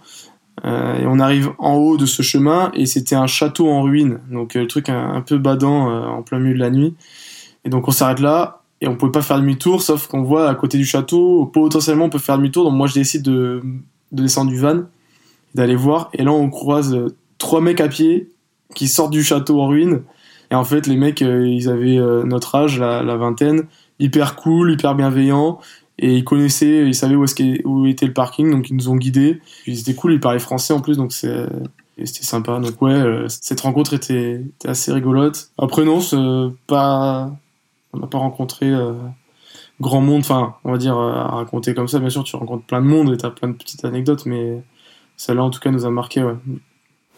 et 0.63 1.05
on 1.05 1.19
arrive 1.19 1.51
en 1.59 1.75
haut 1.75 1.95
de 1.95 2.07
ce 2.07 2.23
chemin 2.23 2.71
et 2.73 2.87
c'était 2.87 3.13
un 3.13 3.27
château 3.27 3.69
en 3.69 3.83
ruine. 3.83 4.19
Donc 4.31 4.55
le 4.55 4.65
truc 4.65 4.89
un, 4.89 5.21
peu 5.21 5.37
badant 5.37 5.91
en 5.91 6.23
plein 6.23 6.39
milieu 6.39 6.55
de 6.55 6.59
la 6.59 6.71
nuit. 6.71 6.95
Et 7.65 7.69
donc 7.69 7.87
on 7.87 7.91
s'arrête 7.91 8.19
là 8.19 8.61
et 8.81 8.87
on 8.87 8.95
pouvait 8.95 9.11
pas 9.11 9.21
faire 9.21 9.37
demi-tour, 9.37 9.83
sauf 9.83 10.07
qu'on 10.07 10.23
voit 10.23 10.49
à 10.49 10.55
côté 10.55 10.79
du 10.79 10.85
château, 10.85 11.45
potentiellement 11.45 12.05
on 12.05 12.09
peut 12.09 12.17
faire 12.17 12.37
demi-tour. 12.37 12.63
Donc 12.63 12.73
moi 12.73 12.87
je 12.87 12.95
décide 12.95 13.21
de, 13.21 13.61
de 14.11 14.23
descendre 14.23 14.49
du 14.49 14.57
van, 14.57 14.85
d'aller 15.53 15.75
voir. 15.75 16.09
Et 16.13 16.23
là 16.23 16.31
on 16.31 16.49
croise 16.49 16.97
trois 17.43 17.59
mecs 17.59 17.81
à 17.81 17.89
pied 17.89 18.31
qui 18.73 18.87
sortent 18.87 19.11
du 19.11 19.21
château 19.21 19.61
en 19.61 19.67
ruine. 19.67 20.03
Et 20.49 20.55
en 20.55 20.63
fait, 20.63 20.87
les 20.87 20.95
mecs, 20.95 21.21
euh, 21.21 21.45
ils 21.45 21.69
avaient 21.69 21.97
euh, 21.97 22.23
notre 22.23 22.55
âge, 22.55 22.79
la, 22.79 23.17
vingtaine, 23.17 23.67
hyper 23.99 24.37
cool, 24.37 24.71
hyper 24.71 24.95
bienveillants. 24.95 25.59
Et 25.99 26.15
ils 26.15 26.23
connaissaient, 26.23 26.87
ils 26.87 26.95
savaient 26.95 27.15
où, 27.15 27.85
était 27.85 28.05
le 28.05 28.13
parking, 28.13 28.49
donc 28.49 28.69
ils 28.69 28.75
nous 28.75 28.89
ont 28.89 28.95
guidés. 28.95 29.41
Puis 29.63 29.77
c'était 29.77 29.93
cool, 29.93 30.13
ils 30.13 30.19
parlaient 30.19 30.39
français 30.39 30.73
en 30.73 30.79
plus, 30.79 30.97
donc 30.97 31.11
c'était 31.11 31.49
sympa. 32.07 32.59
Donc 32.59 32.81
ouais, 32.81 32.93
euh, 32.93 33.27
cette 33.27 33.59
rencontre 33.59 33.93
était, 33.93 34.41
assez 34.65 34.91
rigolote. 34.91 35.51
Après 35.57 35.83
non, 35.83 35.99
pas, 36.65 37.29
on 37.91 37.99
n'a 37.99 38.07
pas 38.07 38.17
rencontré 38.17 38.71
grand 39.81 40.01
monde, 40.01 40.21
enfin, 40.21 40.55
on 40.63 40.71
va 40.71 40.77
dire, 40.77 40.97
à 40.97 41.35
raconter 41.35 41.73
comme 41.73 41.87
ça. 41.87 41.99
Bien 41.99 42.09
sûr, 42.09 42.23
tu 42.23 42.35
rencontres 42.37 42.65
plein 42.65 42.81
de 42.81 42.87
monde 42.87 43.13
et 43.13 43.17
t'as 43.17 43.29
plein 43.29 43.49
de 43.49 43.53
petites 43.53 43.85
anecdotes, 43.85 44.25
mais 44.25 44.63
celle-là, 45.17 45.43
en 45.43 45.49
tout 45.49 45.59
cas, 45.59 45.71
nous 45.71 45.85
a 45.85 45.91
marqué. 45.91 46.25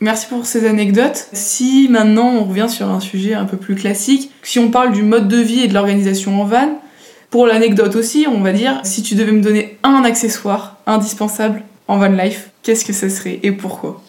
Merci 0.01 0.27
pour 0.27 0.45
ces 0.45 0.67
anecdotes. 0.67 1.29
Si 1.31 1.87
maintenant 1.89 2.27
on 2.27 2.43
revient 2.43 2.67
sur 2.67 2.89
un 2.89 2.99
sujet 2.99 3.33
un 3.33 3.45
peu 3.45 3.55
plus 3.55 3.75
classique, 3.75 4.29
si 4.43 4.59
on 4.59 4.69
parle 4.69 4.91
du 4.91 5.03
mode 5.03 5.29
de 5.29 5.37
vie 5.37 5.61
et 5.61 5.67
de 5.67 5.73
l'organisation 5.73 6.41
en 6.41 6.45
van, 6.45 6.81
pour 7.29 7.47
l'anecdote 7.47 7.95
aussi, 7.95 8.27
on 8.29 8.41
va 8.41 8.51
dire, 8.51 8.79
si 8.83 9.03
tu 9.03 9.15
devais 9.15 9.31
me 9.31 9.41
donner 9.41 9.77
un 9.83 10.03
accessoire 10.03 10.77
indispensable 10.85 11.63
en 11.87 11.97
van 11.97 12.09
life, 12.09 12.51
qu'est-ce 12.61 12.83
que 12.83 12.93
ça 12.93 13.09
serait 13.09 13.39
et 13.43 13.53
pourquoi? 13.53 14.01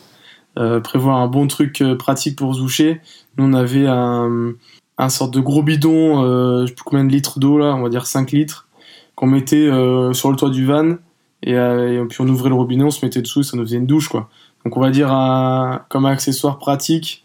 Euh, 0.59 0.81
Prévoir 0.81 1.19
un 1.19 1.29
bon 1.29 1.47
truc 1.47 1.81
euh, 1.83 1.95
pratique 1.95 2.37
pour 2.37 2.55
se 2.55 2.61
doucher. 2.61 3.01
Nous 3.39 3.45
on 3.45 3.53
avait 3.53 3.87
un, 3.87 4.55
un 4.99 5.09
sorte 5.09 5.33
de 5.33 5.41
gros 5.41 5.63
bidon, 5.63 6.25
euh, 6.25 6.63
je 6.63 6.67
sais 6.69 6.75
plus 6.75 6.85
combien 6.85 7.05
de 7.05 7.13
litres 7.13 7.39
d'eau 7.39 7.59
là, 7.59 7.77
on 7.77 7.83
va 7.83 7.91
dire 7.91 8.07
5 8.07 8.33
litres, 8.33 8.67
qu'on 9.15 9.27
mettait 9.27 9.69
euh, 9.69 10.13
sur 10.15 10.31
le 10.31 10.37
toit 10.37 10.51
du 10.51 10.67
van 10.67 10.97
et, 11.43 11.53
et, 11.53 12.03
puis 12.09 12.21
on 12.21 12.29
ouvrait 12.29 12.49
le 12.49 12.57
robinet, 12.57 12.83
on 12.83 12.91
se 12.91 13.05
mettait 13.05 13.23
dessous 13.23 13.41
et 13.41 13.45
ça 13.45 13.57
nous 13.57 13.63
faisait 13.63 13.77
une 13.77 13.87
douche 13.87 14.09
quoi. 14.09 14.29
Donc 14.67 14.77
on 14.77 14.81
va 14.81 14.91
dire 14.91 15.13
un, 15.13 15.83
comme 15.89 16.07
un 16.07 16.11
accessoire 16.11 16.59
pratique 16.59 17.23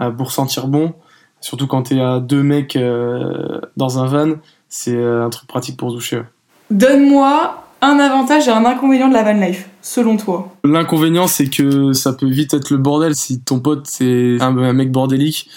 euh, 0.00 0.10
pour 0.10 0.32
sentir 0.32 0.66
bon, 0.66 0.94
surtout 1.42 1.66
quand 1.66 1.82
tu 1.82 1.98
es 1.98 2.00
à 2.00 2.20
deux 2.20 2.42
mecs 2.42 2.74
euh, 2.74 3.60
dans 3.76 3.98
un 3.98 4.06
van, 4.06 4.36
c'est 4.70 4.96
euh, 4.96 5.26
un 5.26 5.28
truc 5.28 5.46
pratique 5.46 5.76
pour 5.76 5.90
se 5.90 5.96
doucher. 5.96 6.22
Donne-moi 6.70 7.66
un 7.82 7.98
avantage 7.98 8.48
et 8.48 8.50
un 8.50 8.64
inconvénient 8.64 9.08
de 9.08 9.12
la 9.12 9.22
van 9.22 9.38
life, 9.38 9.68
selon 9.82 10.16
toi. 10.16 10.56
L'inconvénient, 10.64 11.26
c'est 11.26 11.50
que 11.50 11.92
ça 11.92 12.14
peut 12.14 12.30
vite 12.30 12.54
être 12.54 12.70
le 12.70 12.78
bordel 12.78 13.14
si 13.14 13.40
ton 13.40 13.60
pote 13.60 13.86
c'est 13.86 14.38
un, 14.40 14.72
mec 14.72 14.90
bordélique, 14.90 15.50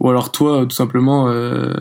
ou 0.00 0.10
alors 0.10 0.30
toi, 0.30 0.66
tout 0.68 0.76
simplement, 0.76 1.28
euh, 1.28 1.72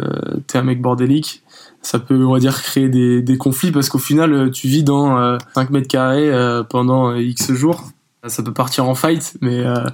t'es 0.48 0.58
un 0.58 0.64
mec 0.64 0.82
bordélique. 0.82 1.44
Ça 1.82 2.00
peut, 2.00 2.26
on 2.26 2.32
va 2.32 2.40
dire, 2.40 2.62
créer 2.62 2.88
des, 2.88 3.22
des 3.22 3.38
conflits 3.38 3.74
parce 3.74 3.90
qu'au 3.90 4.00
final, 4.00 4.52
tu 4.52 4.68
vis 4.68 4.86
dans 4.86 5.38
5 5.54 5.70
mètres 5.70 5.90
carrés 5.90 6.32
pendant 6.70 7.14
X 7.14 7.52
jours 7.52 7.84
ça 8.28 8.44
peut 8.44 8.54
partir 8.54 8.88
en 8.88 8.96
fight, 8.96 9.38
mais 9.42 9.60
euh, 9.60 9.86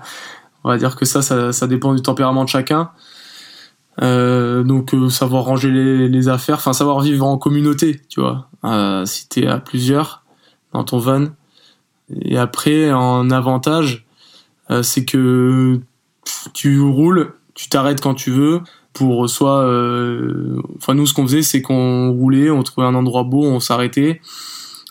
on 0.63 0.69
va 0.69 0.77
dire 0.77 0.95
que 0.95 1.05
ça, 1.05 1.21
ça, 1.21 1.67
dépend 1.67 1.93
du 1.93 2.01
tempérament 2.01 2.43
de 2.43 2.49
chacun. 2.49 2.91
Euh, 4.01 4.63
donc 4.63 4.93
euh, 4.93 5.09
savoir 5.09 5.43
ranger 5.43 5.69
les, 6.07 6.29
affaires, 6.29 6.55
enfin 6.55 6.73
savoir 6.73 7.01
vivre 7.01 7.25
en 7.25 7.37
communauté, 7.37 8.01
tu 8.09 8.21
vois. 8.21 8.47
si 9.05 9.27
t'es 9.27 9.47
à 9.47 9.57
plusieurs 9.57 10.23
dans 10.73 10.83
ton 10.83 10.97
van. 10.97 11.27
Et 12.21 12.37
après, 12.37 12.91
en 12.91 13.29
avantage, 13.29 14.05
c'est 14.81 15.05
que 15.05 15.79
tu 16.53 16.79
roules, 16.81 17.33
tu 17.53 17.69
t'arrêtes 17.69 18.01
quand 18.01 18.15
tu 18.15 18.31
veux 18.31 18.61
pour 18.93 19.29
soit 19.29 19.63
enfin 20.77 20.93
nous 20.93 21.05
ce 21.05 21.13
qu'on 21.13 21.23
faisait 21.23 21.41
c'est 21.41 21.61
qu'on 21.61 22.11
roulait 22.11 22.49
on 22.49 22.61
trouvait 22.61 22.85
un 22.85 22.93
endroit 22.93 23.23
beau 23.23 23.45
on 23.45 23.61
s'arrêtait 23.61 24.19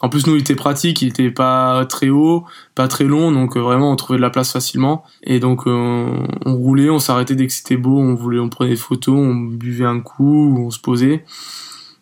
en 0.02 0.08
plus, 0.08 0.26
nous, 0.26 0.34
il 0.34 0.40
était 0.40 0.54
pratique, 0.54 1.02
il 1.02 1.08
était 1.08 1.30
pas 1.30 1.84
très 1.84 2.08
haut, 2.08 2.44
pas 2.74 2.88
très 2.88 3.04
long, 3.04 3.32
donc 3.32 3.56
euh, 3.56 3.60
vraiment, 3.60 3.92
on 3.92 3.96
trouvait 3.96 4.16
de 4.16 4.22
la 4.22 4.30
place 4.30 4.50
facilement. 4.52 5.04
Et 5.22 5.40
donc, 5.40 5.66
euh, 5.66 6.26
on 6.46 6.54
roulait, 6.54 6.88
on 6.88 6.98
s'arrêtait 6.98 7.34
dès 7.34 7.46
que 7.46 7.52
c'était 7.52 7.76
beau, 7.76 7.98
on 7.98 8.14
voulait, 8.14 8.38
on 8.38 8.48
prenait 8.48 8.70
des 8.70 8.76
photos, 8.76 9.14
on 9.14 9.34
buvait 9.34 9.84
un 9.84 10.00
coup, 10.00 10.56
on 10.58 10.70
se 10.70 10.78
posait. 10.78 11.24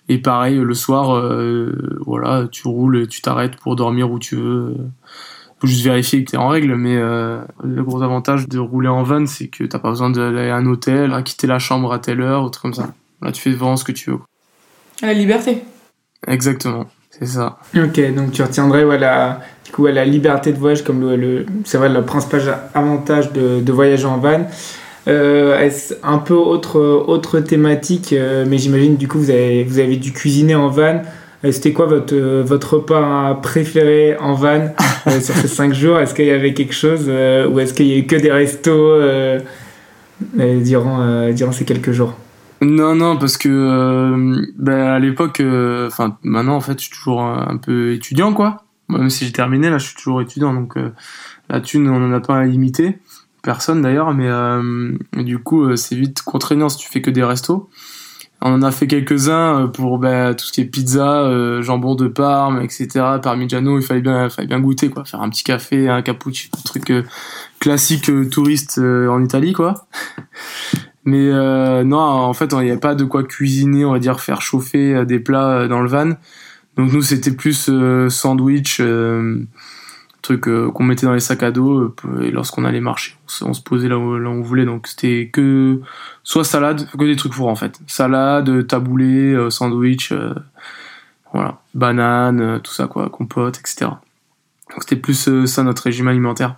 Et 0.09 0.19
pareil, 0.19 0.57
le 0.57 0.75
soir, 0.75 1.17
euh, 1.17 1.99
voilà, 2.07 2.47
tu 2.51 2.69
roules, 2.69 3.09
tu 3.09 3.21
t'arrêtes 3.21 3.57
pour 3.57 3.75
dormir 3.75 4.11
où 4.11 4.19
tu 4.21 4.37
veux. 4.37 4.77
faut 5.59 5.67
juste 5.67 5.85
vérifier 5.85 6.25
que 6.25 6.31
tu 6.31 6.37
es 6.37 6.39
en 6.39 6.49
règle, 6.49 6.77
mais 6.77 6.95
le 6.97 7.83
gros 7.83 8.03
avantage 8.03 8.49
de 8.49 8.59
rouler 8.59 8.89
en 8.89 9.03
van, 9.03 9.27
c'est 9.27 9.49
que 9.49 9.65
t'as 9.65 9.81
pas 9.81 9.91
besoin 9.91 10.09
d'aller 10.09 10.49
à 10.49 10.57
un 10.57 10.67
hôtel, 10.67 11.13
à 11.13 11.23
quitter 11.23 11.47
la 11.47 11.59
chambre 11.59 11.93
à 11.93 11.99
telle 11.99 12.21
heure, 12.21 12.45
ou 12.45 12.49
truc 12.49 12.63
comme 12.63 12.75
ça. 12.75 12.95
Là, 13.21 13.33
tu 13.33 13.43
fais 13.43 13.51
vraiment 13.51 13.77
ce 13.77 13.85
que 13.85 13.93
tu 13.93 14.11
veux. 14.11 14.21
À 15.03 15.07
la 15.07 15.15
liberté. 15.15 15.63
Exactement, 16.27 16.87
c'est 17.19 17.27
ça. 17.27 17.59
Ok, 17.77 18.15
donc 18.15 18.33
tu 18.33 18.43
retiendrais 18.43 18.85
voilà, 18.85 19.41
du 19.65 19.73
coup, 19.73 19.87
la 19.87 20.05
liberté 20.05 20.53
de 20.53 20.59
voyage 20.59 20.83
comme 20.83 21.15
le, 21.15 21.45
c'est 21.65 21.79
vrai, 21.79 21.89
le 21.89 22.03
principal 22.03 22.41
avantage 22.75 23.33
de, 23.33 23.73
voyager 23.73 24.07
en 24.07 24.19
van. 24.19 24.47
Euh, 25.09 25.71
un 26.03 26.19
peu 26.19 26.35
autre, 26.35 26.81
autre 26.81 27.41
thématique, 27.41 28.13
euh, 28.13 28.45
mais 28.47 28.59
j'imagine 28.59 28.97
du 28.97 29.09
coup 29.09 29.19
vous 29.19 29.31
avez, 29.31 29.65
vous 29.65 29.79
avez 29.79 29.97
dû 29.97 30.13
cuisiner 30.13 30.55
en 30.55 30.69
van. 30.69 31.03
Euh, 31.45 31.53
c'était 31.53 31.73
quoi 31.73 31.87
votre, 31.87 32.15
euh, 32.15 32.43
votre 32.45 32.75
repas 32.75 33.39
préféré 33.43 34.17
en 34.19 34.35
van 34.35 34.69
sur 35.21 35.35
ces 35.35 35.49
5 35.49 35.73
jours? 35.73 35.99
Est-ce 35.99 36.15
qu'il 36.15 36.27
y 36.27 36.31
avait 36.31 36.53
quelque 36.53 36.75
chose 36.75 37.09
ou 37.09 37.59
est-ce 37.61 37.73
qu'il 37.73 37.87
y 37.87 37.95
a 37.95 37.99
eu 37.99 38.07
que 38.07 38.17
des 38.17 38.33
restos 38.33 38.95
durant, 40.37 41.31
durant 41.31 41.53
ces 41.53 41.65
quelques 41.65 41.93
jours? 41.93 42.15
Non, 42.61 42.95
non, 42.95 43.17
parce 43.17 43.37
que 43.37 44.51
ben, 44.59 44.87
à 44.89 44.99
l'époque, 44.99 45.43
enfin 45.87 46.19
maintenant 46.23 46.57
en 46.57 46.61
fait, 46.61 46.79
je 46.79 46.85
suis 46.85 46.95
toujours 46.95 47.23
un, 47.23 47.57
peu 47.57 47.93
étudiant, 47.93 48.33
quoi. 48.33 48.65
Même 48.89 49.11
si 49.11 49.27
j'ai 49.27 49.33
terminé, 49.33 49.71
là, 49.71 49.79
je 49.79 49.87
suis 49.87 49.97
toujours 49.97 50.21
étudiant, 50.21 50.53
donc 50.55 50.75
la 51.49 51.61
thune, 51.61 51.89
on 51.89 52.01
n'en 52.01 52.13
a 52.13 52.21
pas 52.21 52.39
à 52.39 52.45
limiter 52.45 52.99
personne 53.43 53.83
d'ailleurs, 53.83 54.13
mais 54.13 54.29
euh, 54.29 54.93
du 55.17 55.39
coup, 55.39 55.65
euh, 55.65 55.77
c'est 55.77 55.97
vite 55.97 56.23
contraignant 56.23 56.69
si 56.69 56.79
tu 56.79 56.89
fais 56.89 57.01
que 57.01 57.11
des 57.11 57.25
restos. 57.25 57.71
On 58.41 58.53
en 58.53 58.63
a 58.63 58.71
fait 58.71 58.87
quelques-uns 58.87 59.63
euh, 59.63 59.67
pour 59.67 59.99
bah, 59.99 60.35
tout 60.35 60.45
ce 60.45 60.53
qui 60.53 60.61
est 60.61 60.67
pizza, 60.67 61.63
jambon 61.63 61.95
de 61.95 62.09
Parme, 62.09 62.61
etc. 62.61 62.89
Parmigiano, 63.23 63.79
il 63.79 63.83
fallait 63.83 64.03
bien, 64.03 64.29
fallait 64.29 64.49
bien 64.49 64.61
goûter, 64.61 64.91
quoi. 64.91 65.05
Faire 65.05 65.23
un 65.23 65.31
petit 65.31 65.45
café, 65.45 65.89
un 65.89 66.03
cappuccino, 66.03 66.53
un 66.59 66.63
truc 66.63 66.93
classique 67.59 68.11
touriste 68.31 68.79
en 68.79 69.23
Italie, 69.25 69.55
quoi. 69.55 69.89
Mais 71.09 71.85
non, 71.85 71.99
en 71.99 72.35
fait, 72.35 72.53
il 72.53 72.59
n'y 72.59 72.71
avait 72.71 72.81
pas 72.81 72.95
de 72.95 73.05
quoi 73.05 73.25
cuisiner, 73.25 73.85
on 73.85 73.93
va 73.93 73.99
dire, 73.99 74.21
faire 74.21 74.43
chauffer 74.43 75.05
des 75.07 75.19
plats 75.19 75.69
dans 75.69 75.81
le 75.81 75.89
van. 75.89 76.13
Donc 76.77 76.93
nous, 76.93 77.03
c'était 77.03 77.33
plus 77.33 77.71
sandwich 78.09 78.81
truc 80.29 80.49
euh, 80.49 80.71
qu'on 80.71 80.85
mettait 80.85 81.07
dans 81.07 81.15
les 81.15 81.21
sacs 81.21 81.43
à 81.43 81.51
dos 81.51 81.81
euh, 81.81 82.23
et 82.23 82.31
lorsqu'on 82.31 82.65
allait 82.65 82.81
marcher. 82.81 83.17
On 83.43 83.55
se, 83.55 83.63
posait 83.63 83.89
là 83.89 83.99
où, 83.99 84.15
on 84.15 84.43
voulait. 84.43 84.67
Donc 84.67 84.87
c'était 84.87 85.31
que 85.33 85.81
soit 86.23 86.45
salade 86.45 86.87
que 86.91 87.05
des 87.05 87.17
trucs 87.17 87.33
forts 87.33 87.49
en 87.49 87.57
fait. 87.57 87.81
Salade 87.87 88.67
taboulé 88.67 89.33
euh, 89.33 89.51
sandwich 89.51 90.13
voilà. 91.33 91.59
Banane 91.75 92.61
tout 92.63 92.73
ça 92.73 92.87
quoi 92.87 93.11
compote 93.11 93.59
etc 93.59 93.91
donc 94.71 94.83
c'était 94.83 94.97
plus 94.97 95.47
ça 95.47 95.63
notre 95.63 95.83
régime 95.83 96.09
alimentaire. 96.09 96.57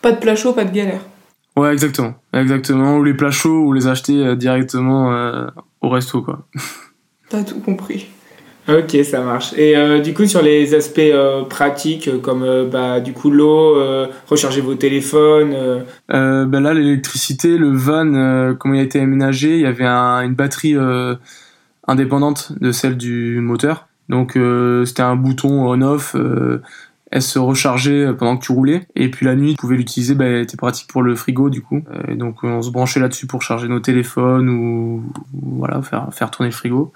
Pas 0.00 0.12
de 0.12 0.18
plat 0.18 0.34
chaud 0.34 0.52
pas 0.52 0.64
de 0.64 0.72
galère 0.72 1.00
ouais 1.56 1.72
exactement 1.72 2.14
exactement 2.32 2.96
ou 2.96 3.04
les 3.04 3.14
plats 3.14 3.30
chauds 3.30 3.64
ou 3.66 3.72
les 3.72 3.86
acheter 3.86 4.36
directement 4.36 5.46
au 5.80 5.88
resto 5.88 6.22
quoi 6.22 6.46
t'as 7.28 7.44
tout 7.44 7.60
compris 7.60 8.08
Ok, 8.68 8.96
ça 9.02 9.22
marche. 9.22 9.52
Et 9.54 9.76
euh, 9.76 10.00
du 10.00 10.14
coup, 10.14 10.24
sur 10.26 10.40
les 10.40 10.72
aspects 10.74 11.00
euh, 11.00 11.42
pratiques, 11.42 12.06
euh, 12.06 12.18
comme 12.18 12.46
bah, 12.70 13.00
du 13.00 13.12
coup 13.12 13.30
l'eau, 13.30 13.76
recharger 14.28 14.60
vos 14.60 14.76
téléphones. 14.76 15.84
Bah 16.08 16.60
là, 16.60 16.72
l'électricité, 16.72 17.58
le 17.58 17.72
van, 17.72 18.54
comment 18.58 18.74
il 18.74 18.80
a 18.80 18.84
été 18.84 19.00
aménagé, 19.00 19.56
il 19.56 19.62
y 19.62 19.66
avait 19.66 19.86
une 19.86 20.34
batterie 20.34 20.76
indépendante 21.88 22.52
de 22.60 22.70
celle 22.70 22.96
du 22.96 23.40
moteur. 23.40 23.88
Donc 24.08 24.38
c'était 24.86 25.02
un 25.02 25.16
bouton 25.16 25.68
on/off. 25.68 26.14
Elle 27.12 27.22
se 27.22 27.38
rechargeait 27.38 28.12
pendant 28.14 28.38
que 28.38 28.44
tu 28.44 28.52
roulais. 28.52 28.86
Et 28.96 29.10
puis 29.10 29.26
la 29.26 29.36
nuit, 29.36 29.52
tu 29.52 29.58
pouvais 29.58 29.76
l'utiliser, 29.76 30.14
bah, 30.14 30.24
elle 30.24 30.42
était 30.42 30.56
pratique 30.56 30.88
pour 30.88 31.02
le 31.02 31.14
frigo 31.14 31.50
du 31.50 31.60
coup. 31.60 31.84
Et 32.08 32.16
donc 32.16 32.42
on 32.42 32.62
se 32.62 32.70
branchait 32.70 33.00
là-dessus 33.00 33.26
pour 33.26 33.42
charger 33.42 33.68
nos 33.68 33.80
téléphones 33.80 34.48
ou, 34.48 35.04
voilà, 35.32 35.82
faire, 35.82 36.08
faire 36.12 36.30
tourner 36.30 36.48
le 36.48 36.54
frigo. 36.54 36.92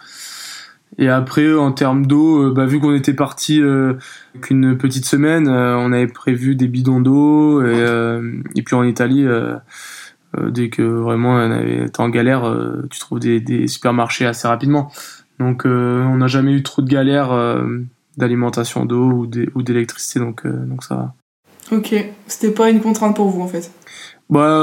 Et 0.99 1.11
après, 1.11 1.53
en 1.55 1.73
termes 1.73 2.07
d'eau, 2.07 2.45
euh, 2.45 2.53
bah, 2.55 2.65
vu 2.65 2.81
qu'on 2.81 2.95
était 2.95 3.13
parti 3.13 3.61
euh, 3.61 3.95
qu'une 4.41 4.79
petite 4.79 5.05
semaine, 5.05 5.49
euh, 5.49 5.77
on 5.77 5.93
avait 5.93 6.07
prévu 6.07 6.57
des 6.57 6.69
bidons 6.69 7.01
d'eau. 7.01 7.63
Et, 7.63 8.63
puis 8.63 8.75
en 8.75 8.85
Italie, 8.85 9.27
dès 10.49 10.71
que 10.71 10.83
vraiment 10.83 11.35
on 11.35 11.51
avait 11.51 11.87
en 11.99 12.09
galère, 12.09 12.53
tu 12.91 12.99
trouves 12.99 13.21
des, 13.21 13.41
des, 13.41 13.67
supermarchés 13.69 14.25
assez 14.25 14.49
rapidement. 14.49 14.91
Donc 15.39 15.63
on 15.67 16.17
n'a 16.17 16.27
jamais 16.27 16.53
eu 16.53 16.63
trop 16.63 16.81
de 16.81 16.89
galères 16.89 17.31
d'alimentation 18.17 18.85
d'eau 18.85 19.27
ou 19.55 19.63
d'électricité, 19.63 20.21
donc, 20.21 20.47
donc 20.47 20.85
ça 20.85 20.95
va. 20.95 21.15
Ok, 21.77 21.95
c'était 22.27 22.53
pas 22.53 22.71
une 22.71 22.81
contrainte 22.81 23.17
pour 23.17 23.29
vous 23.29 23.43
en 23.43 23.49
fait? 23.49 23.71
Bah 24.31 24.59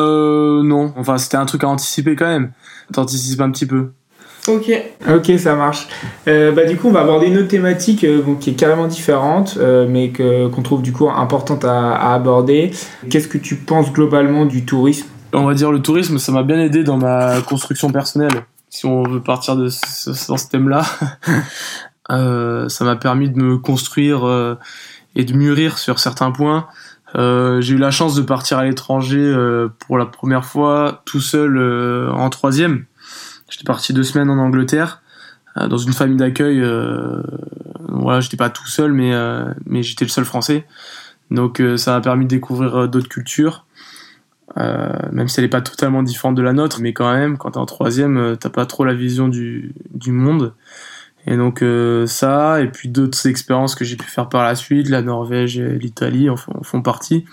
non, 0.64 0.94
enfin 0.98 1.18
c'était 1.18 1.38
un 1.38 1.46
truc 1.46 1.64
à 1.64 1.68
anticiper 1.68 2.16
quand 2.16 2.28
même. 2.28 2.52
T'anticipes 2.92 3.42
un 3.42 3.52
petit 3.52 3.66
peu. 3.66 3.92
Ok. 4.48 4.72
Ok, 5.10 5.32
ça 5.38 5.56
marche. 5.56 5.88
Euh, 6.28 6.52
bah, 6.52 6.66
du 6.66 6.76
coup, 6.76 6.90
on 6.90 6.92
va 6.92 7.02
aborder 7.02 7.28
une 7.28 7.38
autre 7.38 7.48
thématique 7.48 8.04
euh, 8.04 8.22
qui 8.40 8.50
est 8.50 8.54
carrément 8.54 8.88
différente, 8.88 9.58
euh, 9.58 9.88
mais 9.90 10.10
que, 10.10 10.48
qu'on 10.48 10.62
trouve 10.62 10.82
du 10.82 10.92
coup 10.92 11.10
importante 11.10 11.64
à, 11.64 12.14
aborder. 12.14 12.72
Qu'est-ce 13.10 13.30
que 13.30 13.38
tu 13.38 13.56
penses 13.56 13.94
globalement 13.94 14.46
du 14.46 14.66
tourisme? 14.66 15.08
On 15.34 15.46
va 15.46 15.54
dire 15.54 15.72
le 15.72 15.82
tourisme, 15.82 16.18
ça 16.20 16.32
m'a 16.32 16.44
bien 16.44 16.60
aidé 16.60 16.84
dans 16.84 16.98
ma 16.98 17.40
construction 17.42 17.90
personnelle. 17.90 18.44
Si 18.70 18.86
on 18.86 19.04
veut 19.04 19.22
partir 19.22 19.56
de 19.56 19.70
ce, 19.70 20.28
dans 20.28 20.38
ce 20.38 20.48
thème-là, 20.50 20.84
ça 22.10 22.86
m'a 22.86 22.96
permis 22.96 23.30
de 23.30 23.38
me 23.38 23.58
construire 23.58 24.58
et 25.16 25.24
de 25.24 25.34
mûrir 25.34 25.78
sur 25.78 26.00
certains 26.00 26.32
points. 26.32 26.68
j'ai 27.16 27.74
eu 27.74 27.78
la 27.78 27.92
chance 27.92 28.16
de 28.16 28.22
partir 28.22 28.58
à 28.58 28.66
l'étranger 28.66 29.34
pour 29.80 29.98
la 29.98 30.06
première 30.06 30.46
fois 30.46 31.02
tout 31.06 31.22
seul 31.22 31.58
en 32.12 32.30
troisième 32.30 32.86
J'étais 33.54 33.66
parti 33.66 33.94
deux 33.94 34.04
semaines 34.04 34.32
en 34.32 34.40
Angleterre 34.40 35.04
euh, 35.58 35.68
dans 35.68 35.78
une 35.78 35.94
famille 35.94 36.18
d'accueil. 36.18 36.60
Euh, 36.60 37.22
voilà, 37.88 38.20
j'étais 38.20 38.36
pas 38.36 38.50
tout 38.50 38.66
seul, 38.66 38.94
mais 38.94 39.14
euh, 39.14 39.46
mais 39.68 39.84
j'étais 39.84 40.06
le 40.06 40.10
seul 40.10 40.26
français. 40.26 40.66
Donc 41.30 41.62
ça 41.78 41.94
m'a 41.94 42.02
permis 42.02 42.26
de 42.26 42.30
découvrir 42.30 42.88
d'autres 42.90 43.10
cultures. 43.10 43.66
même 44.58 45.28
si 45.28 45.40
elle 45.40 45.46
n'est 45.46 45.50
pas 45.50 45.62
totalement 45.62 46.02
différente 46.02 46.36
de 46.36 46.42
la 46.42 46.54
nôtre, 46.54 46.80
mais 46.82 46.94
quand 46.94 47.12
même, 47.12 47.38
quand 47.38 47.52
t'es 47.52 47.60
en 47.60 47.66
troisième, 47.66 48.38
t'as 48.40 48.50
pas 48.50 48.66
trop 48.66 48.86
la 48.86 48.94
vision 48.94 49.28
du, 49.28 49.74
du 49.94 50.12
monde. 50.12 50.54
Et 51.26 51.38
donc 51.38 51.64
ça, 52.06 52.62
et 52.62 52.68
puis 52.68 52.90
d'autres 52.90 53.28
expériences 53.28 53.76
que 53.76 53.86
j'ai 53.86 53.96
pu 53.96 54.08
faire 54.08 54.28
par 54.28 54.44
la 54.44 54.56
suite, 54.56 54.90
la 54.90 55.02
Norvège 55.02 55.58
et 55.58 55.80
l'Italie 55.80 56.30
en 56.30 56.36
font 56.36 56.82
partie. 56.82 57.26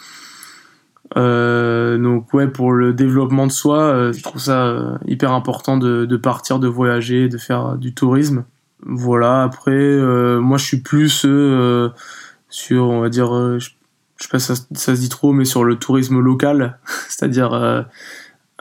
Euh, 1.17 1.99
donc 1.99 2.33
ouais, 2.33 2.47
pour 2.47 2.73
le 2.73 2.93
développement 2.93 3.47
de 3.47 3.53
soi, 3.53 3.83
euh, 3.83 4.13
je 4.13 4.23
trouve 4.23 4.41
ça 4.41 4.67
euh, 4.67 4.97
hyper 5.07 5.33
important 5.33 5.77
de, 5.77 6.05
de, 6.05 6.17
partir, 6.17 6.59
de 6.59 6.69
voyager, 6.69 7.29
de 7.29 7.39
faire 7.39 7.77
du 7.77 7.95
tourisme. 7.95 8.45
Voilà. 8.83 9.43
Après, 9.43 9.97
moi, 10.39 10.57
je 10.57 10.65
suis 10.65 10.81
plus 10.81 11.27
sur, 12.49 12.85
on 12.85 13.01
va 13.01 13.09
dire, 13.09 13.59
je, 13.59 13.71
je 14.17 14.25
sais 14.25 14.29
pas 14.31 14.39
si 14.39 14.47
ça, 14.47 14.55
ça, 14.73 14.97
se 14.97 15.01
dit 15.01 15.09
trop, 15.09 15.33
mais 15.33 15.45
sur 15.45 15.65
le 15.65 15.77
tourisme 15.77 16.19
local, 16.19 16.79
c'est-à-dire 17.09 17.87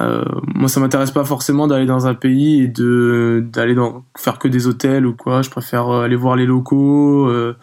euh, 0.02 0.24
moi, 0.56 0.70
ça 0.70 0.80
m'intéresse 0.80 1.12
pas 1.12 1.26
forcément 1.26 1.68
d'aller 1.68 1.86
dans 1.86 2.08
un 2.08 2.14
pays 2.14 2.62
et 2.64 2.68
de 2.68 3.46
d'aller 3.52 3.76
dans 3.76 4.06
faire 4.18 4.40
que 4.40 4.48
des 4.48 4.68
hôtels 4.68 5.06
ou 5.06 5.14
quoi. 5.14 5.42
Je 5.42 5.50
préfère 5.50 5.90
euh, 5.90 6.04
aller 6.04 6.16
voir 6.16 6.36
les 6.38 6.46
locaux, 6.46 7.28
euh, 7.28 7.58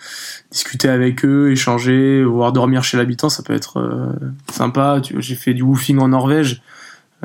discuter 0.51 0.89
avec 0.89 1.25
eux, 1.25 1.51
échanger, 1.51 2.23
voire 2.25 2.53
dormir 2.53 2.85
chez 2.85 2.99
l'habitant. 2.99 3.31
Ça 3.31 3.43
peut 3.43 3.55
être 3.55 3.79
euh, 3.79 4.13
sympa. 4.51 5.01
J'ai 5.17 5.35
fait 5.35 5.55
du 5.55 5.63
woofing 5.63 5.99
en 5.99 6.09
Norvège. 6.09 6.63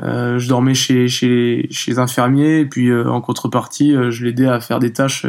je 0.00 0.48
dormais 0.48 0.74
chez 0.74 1.08
chez 1.08 1.68
chez 1.70 1.98
un 1.98 2.06
fermier 2.06 2.60
et 2.60 2.66
puis 2.66 2.92
en 2.94 3.20
contrepartie, 3.20 3.94
je 4.10 4.24
l'aidais 4.24 4.48
à 4.48 4.60
faire 4.60 4.78
des 4.78 4.92
tâches 4.92 5.26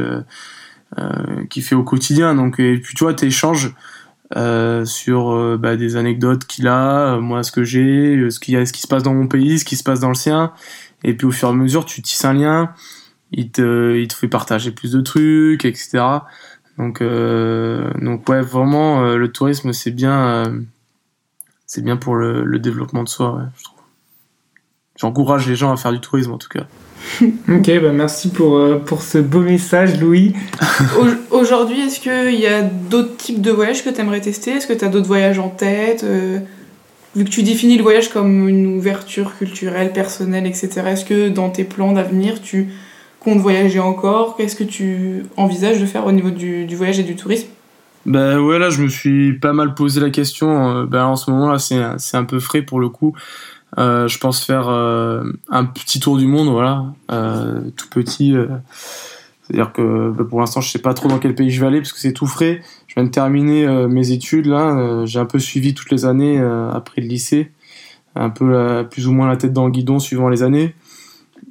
qu'il 1.50 1.64
fait 1.64 1.76
au 1.76 1.84
quotidien. 1.84 2.36
Donc 2.36 2.60
et 2.60 2.78
puis 2.78 2.96
tu 2.96 3.04
vois, 3.04 3.14
t'échanges 3.14 3.74
euh, 4.36 4.86
sur 4.86 5.32
euh, 5.32 5.58
bah, 5.58 5.76
des 5.76 5.96
anecdotes 5.96 6.46
qu'il 6.46 6.68
a, 6.68 7.16
euh, 7.16 7.20
moi 7.20 7.44
ce 7.44 7.52
que 7.52 7.64
j'ai, 7.64 8.30
ce, 8.32 8.40
qu'il 8.40 8.56
y 8.56 8.58
a, 8.58 8.66
ce 8.66 8.74
qui 8.74 8.82
se 8.82 8.88
passe 8.88 9.04
dans 9.04 9.14
mon 9.14 9.28
pays, 9.28 9.60
ce 9.60 9.66
qui 9.66 9.76
se 9.76 9.84
passe 9.84 10.00
dans 10.00 10.10
le 10.10 10.16
sien. 10.16 10.54
Et 11.04 11.14
puis 11.16 11.28
au 11.28 11.32
fur 11.32 11.50
et 11.50 11.52
à 11.52 11.56
mesure, 11.56 11.86
tu 11.86 12.02
tisses 12.02 12.26
un 12.26 12.34
lien, 12.34 12.74
il 13.32 13.52
te, 13.52 13.96
il 13.96 14.08
te 14.08 14.14
fait 14.14 14.28
partager 14.28 14.72
plus 14.72 14.94
de 14.94 15.02
trucs, 15.02 15.66
etc. 15.66 16.04
Donc, 16.78 17.04
donc 17.04 18.30
ouais, 18.30 18.42
vraiment, 18.42 19.16
le 19.16 19.32
tourisme, 19.32 19.74
c'est 19.74 19.92
bien, 19.92 20.64
c'est 21.68 21.84
bien 21.84 21.98
pour 21.98 22.16
le, 22.16 22.44
le, 22.44 22.60
développement 22.60 23.04
de 23.04 23.10
soi, 23.10 23.36
ouais, 23.36 23.44
je 23.58 23.64
trouve. 23.66 23.73
J'encourage 25.00 25.48
les 25.48 25.56
gens 25.56 25.72
à 25.72 25.78
faire 25.78 25.92
du 25.92 26.00
tourisme 26.00 26.34
en 26.34 26.38
tout 26.38 26.50
cas. 26.50 26.66
ok, 27.22 27.82
bah 27.82 27.92
merci 27.92 28.30
pour, 28.30 28.58
euh, 28.58 28.78
pour 28.78 29.02
ce 29.02 29.18
beau 29.18 29.42
message, 29.42 30.00
Louis. 30.00 30.34
Aujourd'hui, 31.32 31.82
est-ce 31.82 32.00
qu'il 32.00 32.40
y 32.40 32.48
a 32.48 32.62
d'autres 32.62 33.18
types 33.18 33.42
de 33.42 33.52
voyages 33.52 33.84
que 33.84 33.90
tu 33.90 34.00
aimerais 34.00 34.22
tester? 34.22 34.52
Est-ce 34.52 34.68
que 34.68 34.74
tu 34.74 34.86
as 34.86 34.90
d'autres 34.90 35.08
voyages 35.08 35.40
en 35.40 35.50
tête 35.50 36.04
euh, 36.04 36.40
Vu 37.16 37.26
que 37.26 37.30
tu 37.30 37.44
définis 37.44 37.78
le 37.78 37.84
voyage 37.84 38.10
comme 38.10 38.48
une 38.48 38.78
ouverture 38.78 39.36
culturelle, 39.38 39.92
personnelle, 39.92 40.46
etc., 40.46 40.70
est-ce 40.88 41.06
que 41.06 41.30
dans 41.30 41.50
tes 41.50 41.64
plans 41.64 41.92
d'avenir, 41.92 42.42
tu 42.42 42.70
comptes 43.20 43.40
voyager 43.40 43.80
encore? 43.80 44.38
Qu'est-ce 44.38 44.56
que 44.56 44.64
tu 44.64 45.26
envisages 45.38 45.80
de 45.82 45.86
faire 45.86 46.06
au 46.06 46.12
niveau 46.12 46.30
du, 46.30 46.66
du 46.66 46.76
voyage 46.76 47.00
et 47.00 47.04
du 47.04 47.16
tourisme? 47.16 47.48
Ben 48.06 48.40
ouais, 48.40 48.60
là, 48.60 48.70
je 48.70 48.82
me 48.82 48.90
suis 48.90 49.34
pas 49.34 49.54
mal 49.54 49.76
posé 49.76 50.02
la 50.02 50.10
question. 50.10 50.84
Ben, 50.84 51.06
en 51.06 51.16
ce 51.16 51.32
moment, 51.32 51.52
là, 51.52 51.60
c'est, 51.60 51.82
c'est 51.98 52.18
un 52.18 52.26
peu 52.26 52.40
frais 52.40 52.62
pour 52.62 52.80
le 52.80 52.90
coup. 52.90 53.16
Euh, 53.78 54.08
je 54.08 54.20
pense 54.20 54.46
faire 54.46 54.70
euh, 54.70 55.24
un 55.50 55.66
petit 55.66 56.00
tour 56.00 56.18
du 56.18 56.28
monde, 56.28 56.50
voilà, 56.50 56.86
euh, 57.12 57.62
tout 57.76 57.90
petit. 57.90 58.36
C'est-à-dire 59.42 59.74
que 59.74 60.12
ben, 60.12 60.24
pour 60.24 60.40
l'instant, 60.40 60.62
je 60.62 60.70
sais 60.70 60.80
pas 60.80 60.94
trop 60.94 61.10
dans 61.10 61.20
quel 61.20 61.36
pays 61.36 61.50
je 61.50 61.60
vais 61.60 61.68
aller 61.68 61.80
parce 61.80 61.94
que 61.94 62.00
c'est 62.00 62.14
tout 62.14 62.28
frais. 62.28 62.62
Je 62.88 62.96
viens 62.96 63.04
de 63.04 63.10
terminer 63.10 63.68
mes 63.88 64.12
études 64.12 64.46
là. 64.46 65.06
j'ai 65.06 65.20
un 65.20 65.26
peu 65.26 65.40
suivi 65.40 65.74
toutes 65.74 65.92
les 65.92 66.06
années 66.06 66.40
après 66.40 67.02
le 67.02 67.08
lycée, 67.08 67.52
un 68.16 68.30
peu 68.30 68.86
plus 68.90 69.08
ou 69.08 69.12
moins 69.12 69.28
la 69.28 69.38
tête 69.38 69.54
dans 69.54 69.66
le 69.66 69.72
guidon 69.72 70.00
suivant 70.00 70.30
les 70.30 70.44
années. 70.44 70.76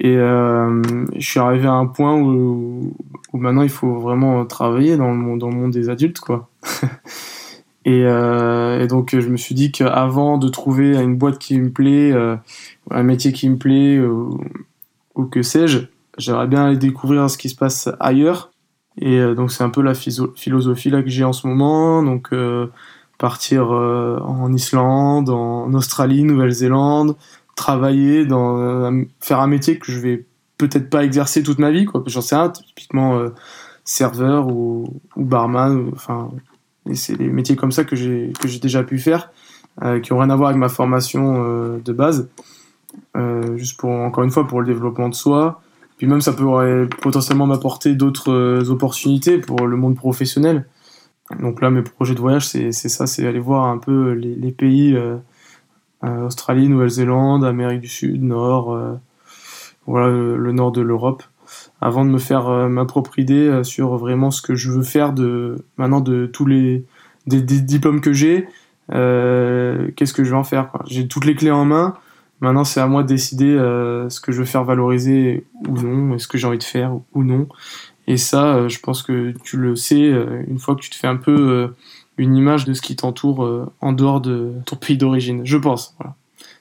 Et 0.00 0.14
je 0.14 1.02
suis 1.18 1.40
arrivé 1.40 1.66
à 1.66 1.72
un 1.72 1.86
point 1.86 2.16
où, 2.16 2.94
maintenant 3.34 3.62
il 3.62 3.68
faut 3.68 3.98
vraiment 3.98 4.46
travailler 4.46 4.96
dans 4.96 5.12
le 5.12 5.38
dans 5.38 5.48
le 5.48 5.56
monde 5.56 5.72
des 5.72 5.88
adultes, 5.88 6.20
quoi. 6.20 6.48
Et, 7.84 8.04
euh, 8.04 8.80
et, 8.80 8.86
donc 8.86 9.10
je 9.18 9.28
me 9.28 9.36
suis 9.36 9.54
dit 9.54 9.72
qu'avant 9.72 10.38
de 10.38 10.48
trouver 10.48 10.96
une 10.96 11.16
boîte 11.16 11.38
qui 11.38 11.58
me 11.58 11.70
plaît, 11.70 12.12
euh, 12.12 12.36
un 12.90 13.02
métier 13.02 13.32
qui 13.32 13.48
me 13.48 13.56
plaît 13.56 13.98
ou, 13.98 14.40
ou 15.14 15.24
que 15.24 15.42
sais-je, 15.42 15.80
j'aimerais 16.18 16.46
bien 16.46 16.66
aller 16.66 16.76
découvrir 16.76 17.28
ce 17.30 17.38
qui 17.38 17.48
se 17.48 17.56
passe 17.56 17.88
ailleurs. 18.00 18.50
Et 18.98 19.18
euh, 19.18 19.34
donc 19.34 19.52
c'est 19.52 19.64
un 19.64 19.70
peu 19.70 19.82
la 19.82 19.94
philosophie 19.94 20.90
là 20.90 21.02
que 21.02 21.08
j'ai 21.08 21.24
en 21.24 21.32
ce 21.32 21.46
moment. 21.46 22.02
Donc 22.02 22.28
euh, 22.32 22.68
partir 23.18 23.72
euh, 23.72 24.18
en 24.20 24.52
Islande, 24.52 25.30
en 25.30 25.72
Australie, 25.74 26.24
Nouvelle-Zélande, 26.24 27.16
travailler 27.56 28.26
dans 28.26 29.04
faire 29.20 29.40
un 29.40 29.46
métier 29.46 29.78
que 29.78 29.90
je 29.90 29.98
vais 29.98 30.26
peut-être 30.58 30.90
pas 30.90 31.04
exercer 31.04 31.42
toute 31.42 31.58
ma 31.58 31.70
vie 31.70 31.84
quoi. 31.84 32.02
J'en 32.06 32.20
sais 32.20 32.36
rien, 32.36 32.50
typiquement 32.50 33.20
serveur 33.84 34.48
ou, 34.48 35.00
ou 35.16 35.24
barman, 35.24 35.90
enfin 35.92 36.30
et 36.88 36.94
c'est 36.94 37.16
les 37.16 37.28
métiers 37.28 37.56
comme 37.56 37.72
ça 37.72 37.84
que 37.84 37.96
j'ai 37.96 38.32
déjà 38.60 38.82
pu 38.82 38.98
faire, 38.98 39.30
euh, 39.82 40.00
qui 40.00 40.12
ont 40.12 40.18
rien 40.18 40.30
à 40.30 40.36
voir 40.36 40.50
avec 40.50 40.58
ma 40.58 40.68
formation 40.68 41.44
euh, 41.44 41.78
de 41.84 41.92
base. 41.92 42.28
Euh, 43.16 43.56
juste 43.56 43.78
pour 43.78 43.90
encore 43.90 44.24
une 44.24 44.30
fois 44.30 44.46
pour 44.46 44.60
le 44.60 44.66
développement 44.66 45.08
de 45.08 45.14
soi. 45.14 45.62
Puis 45.96 46.06
même 46.06 46.20
ça 46.20 46.32
pourrait 46.32 46.88
potentiellement 47.00 47.46
m'apporter 47.46 47.94
d'autres 47.94 48.68
opportunités 48.70 49.38
pour 49.38 49.66
le 49.66 49.76
monde 49.76 49.94
professionnel. 49.94 50.66
Donc 51.40 51.62
là 51.62 51.70
mes 51.70 51.82
projets 51.82 52.14
de 52.14 52.20
voyage 52.20 52.48
c'est 52.48 52.72
ça, 52.72 53.06
c'est 53.06 53.26
aller 53.26 53.38
voir 53.38 53.66
un 53.66 53.78
peu 53.78 54.12
les, 54.12 54.50
pays 54.50 54.98
Australie, 56.02 56.68
Nouvelle-Zélande, 56.68 57.44
Amérique 57.44 57.80
du 57.80 57.88
Sud, 57.88 58.22
Nord, 58.22 58.76
voilà 59.86 60.08
le 60.08 60.52
nord 60.52 60.72
de 60.72 60.80
l'Europe 60.80 61.22
avant 61.82 62.04
de 62.04 62.10
me 62.10 62.18
faire 62.18 62.48
euh, 62.48 62.68
ma 62.68 62.84
propre 62.84 63.18
idée 63.18 63.48
euh, 63.48 63.64
sur 63.64 63.96
vraiment 63.96 64.30
ce 64.30 64.40
que 64.40 64.54
je 64.54 64.70
veux 64.70 64.84
faire 64.84 65.12
de 65.12 65.64
maintenant 65.76 66.00
de 66.00 66.26
tous 66.26 66.46
les 66.46 66.84
des, 67.26 67.42
diplômes 67.42 68.00
que 68.00 68.12
j'ai. 68.12 68.46
Euh, 68.92 69.90
qu'est-ce 69.96 70.14
que 70.14 70.22
je 70.22 70.30
vais 70.30 70.36
en 70.36 70.44
faire 70.44 70.70
J'ai 70.86 71.08
toutes 71.08 71.24
les 71.24 71.34
clés 71.34 71.50
en 71.50 71.64
main. 71.64 71.94
Maintenant, 72.40 72.64
c'est 72.64 72.80
à 72.80 72.86
moi 72.86 73.02
de 73.02 73.08
décider 73.08 73.54
ce 73.54 74.20
que 74.20 74.32
je 74.32 74.40
veux 74.40 74.44
faire 74.44 74.64
valoriser 74.64 75.44
ou 75.68 75.80
non, 75.80 76.18
ce 76.18 76.26
que 76.26 76.38
j'ai 76.38 76.48
envie 76.48 76.58
de 76.58 76.64
faire 76.64 76.92
ou 77.14 77.22
non. 77.22 77.46
Et 78.08 78.16
ça, 78.16 78.66
je 78.66 78.80
pense 78.80 79.04
que 79.04 79.32
tu 79.44 79.56
le 79.56 79.76
sais 79.76 80.10
une 80.48 80.58
fois 80.58 80.74
que 80.74 80.80
tu 80.80 80.90
te 80.90 80.96
fais 80.96 81.06
un 81.06 81.14
peu 81.14 81.72
une 82.18 82.34
image 82.34 82.64
de 82.64 82.74
ce 82.74 82.82
qui 82.82 82.96
t'entoure 82.96 83.70
en 83.80 83.92
dehors 83.92 84.20
de 84.20 84.54
ton 84.66 84.74
pays 84.74 84.96
d'origine. 84.96 85.42
Je 85.44 85.56
pense. 85.56 85.96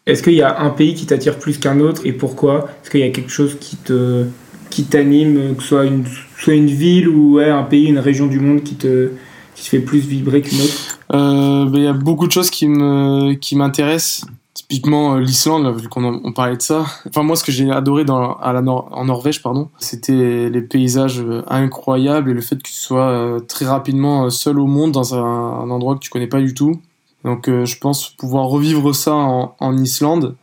Est-ce 0.06 0.22
qu'il 0.22 0.34
y 0.34 0.44
a 0.44 0.60
un 0.60 0.70
pays 0.70 0.94
qui 0.94 1.08
t'attire 1.08 1.40
plus 1.40 1.58
qu'un 1.58 1.80
autre 1.80 2.06
et 2.06 2.14
pourquoi? 2.14 2.70
Est-ce 2.84 2.92
qu'il 2.92 3.00
y 3.00 3.04
a 3.04 3.10
quelque 3.10 3.32
chose 3.32 3.58
qui 3.60 3.78
te 3.78 4.28
qui 4.72 4.86
t'anime, 4.86 5.56
que 5.56 5.62
ce 5.62 5.68
soit 5.68 5.86
une, 5.86 6.06
soit 6.40 6.56
une 6.56 6.66
ville 6.66 7.08
ou 7.08 7.38
un 7.38 7.64
pays, 7.64 7.86
une 7.86 8.00
région 8.00 8.26
du 8.26 8.40
monde 8.40 8.64
qui 8.64 8.76
te, 8.76 9.12
qui 9.56 9.64
te 9.64 9.70
fait 9.70 9.80
plus 9.80 10.00
vibrer 10.00 10.42
qu'une 10.42 10.62
autre 10.62 11.00
euh, 11.14 11.66
ben, 11.66 11.78
Il 11.78 11.84
y 11.84 11.88
a 11.88 11.94
beaucoup 11.94 12.26
de 12.26 12.32
choses 12.32 12.50
qui 12.50 12.68
me 12.68 13.34
qui 13.34 13.56
m'intéressent. 13.56 14.26
Typiquement 14.54 15.16
euh, 15.16 15.20
l'Islande, 15.20 15.80
vu 15.80 15.88
qu'on 15.88 16.04
on 16.04 16.34
parlait 16.34 16.58
de 16.58 16.62
ça. 16.62 16.86
Enfin 17.08 17.24
moi, 17.24 17.36
ce 17.36 17.44
que 17.44 17.52
j'ai 17.52 17.70
adoré 17.70 18.04
à 18.42 18.54
la 18.54 18.62
en 18.62 19.06
Norvège, 19.06 19.42
pardon, 19.42 19.70
c'était 19.80 20.50
les 20.50 20.62
paysages 20.62 21.20
euh, 21.20 21.44
incroyables 21.48 22.32
et 22.32 22.34
le 22.34 22.42
fait 22.42 22.58
que 22.58 22.64
tu 22.64 22.74
sois 22.74 23.38
très 23.48 23.66
rapidement 23.66 24.30
seul 24.30 24.60
au 24.60 24.68
monde 24.68 24.92
dans 24.92 25.16
un, 25.16 25.70
endroit 25.70 25.96
que 25.96 26.00
tu 26.00 26.10
connais 26.10 26.28
pas 26.28 26.42
du 26.42 26.54
tout. 26.54 26.82
Donc 27.24 27.48
je 27.48 27.78
pense 27.78 28.10
pouvoir 28.10 28.46
revivre 28.46 28.96
ça 28.96 29.14
en, 29.14 29.56
en 29.60 29.78
Islande 29.78 30.36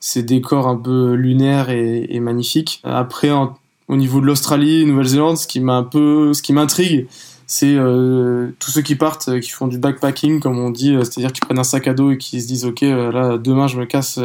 ces 0.00 0.22
décors 0.22 0.68
un 0.68 0.76
peu 0.76 1.14
lunaires 1.14 1.70
et, 1.70 2.06
et 2.10 2.20
magnifiques. 2.20 2.80
Après, 2.84 3.30
en, 3.30 3.54
au 3.88 3.96
niveau 3.96 4.20
de 4.20 4.26
l'Australie, 4.26 4.86
Nouvelle-Zélande, 4.86 5.36
ce 5.36 5.46
qui 5.46 5.60
m'a 5.60 5.74
un 5.74 5.82
peu, 5.82 6.32
ce 6.32 6.42
qui 6.42 6.52
m'intrigue, 6.52 7.06
c'est 7.46 7.74
euh, 7.74 8.52
tous 8.58 8.70
ceux 8.70 8.82
qui 8.82 8.94
partent, 8.96 9.28
euh, 9.28 9.40
qui 9.40 9.50
font 9.50 9.66
du 9.66 9.78
backpacking, 9.78 10.40
comme 10.40 10.58
on 10.58 10.70
dit, 10.70 10.94
euh, 10.94 11.04
c'est-à-dire 11.04 11.32
qui 11.32 11.40
prennent 11.40 11.58
un 11.58 11.64
sac 11.64 11.86
à 11.88 11.94
dos 11.94 12.10
et 12.10 12.18
qui 12.18 12.40
se 12.40 12.46
disent, 12.46 12.64
ok, 12.64 12.80
là, 12.80 13.36
demain, 13.38 13.66
je 13.66 13.78
me 13.78 13.84
casse 13.84 14.18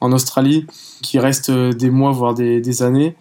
en 0.00 0.12
Australie, 0.12 0.66
qui 1.02 1.18
restent 1.18 1.50
des 1.50 1.90
mois, 1.90 2.12
voire 2.12 2.34
des, 2.34 2.60
des 2.60 2.82
années. 2.82 3.16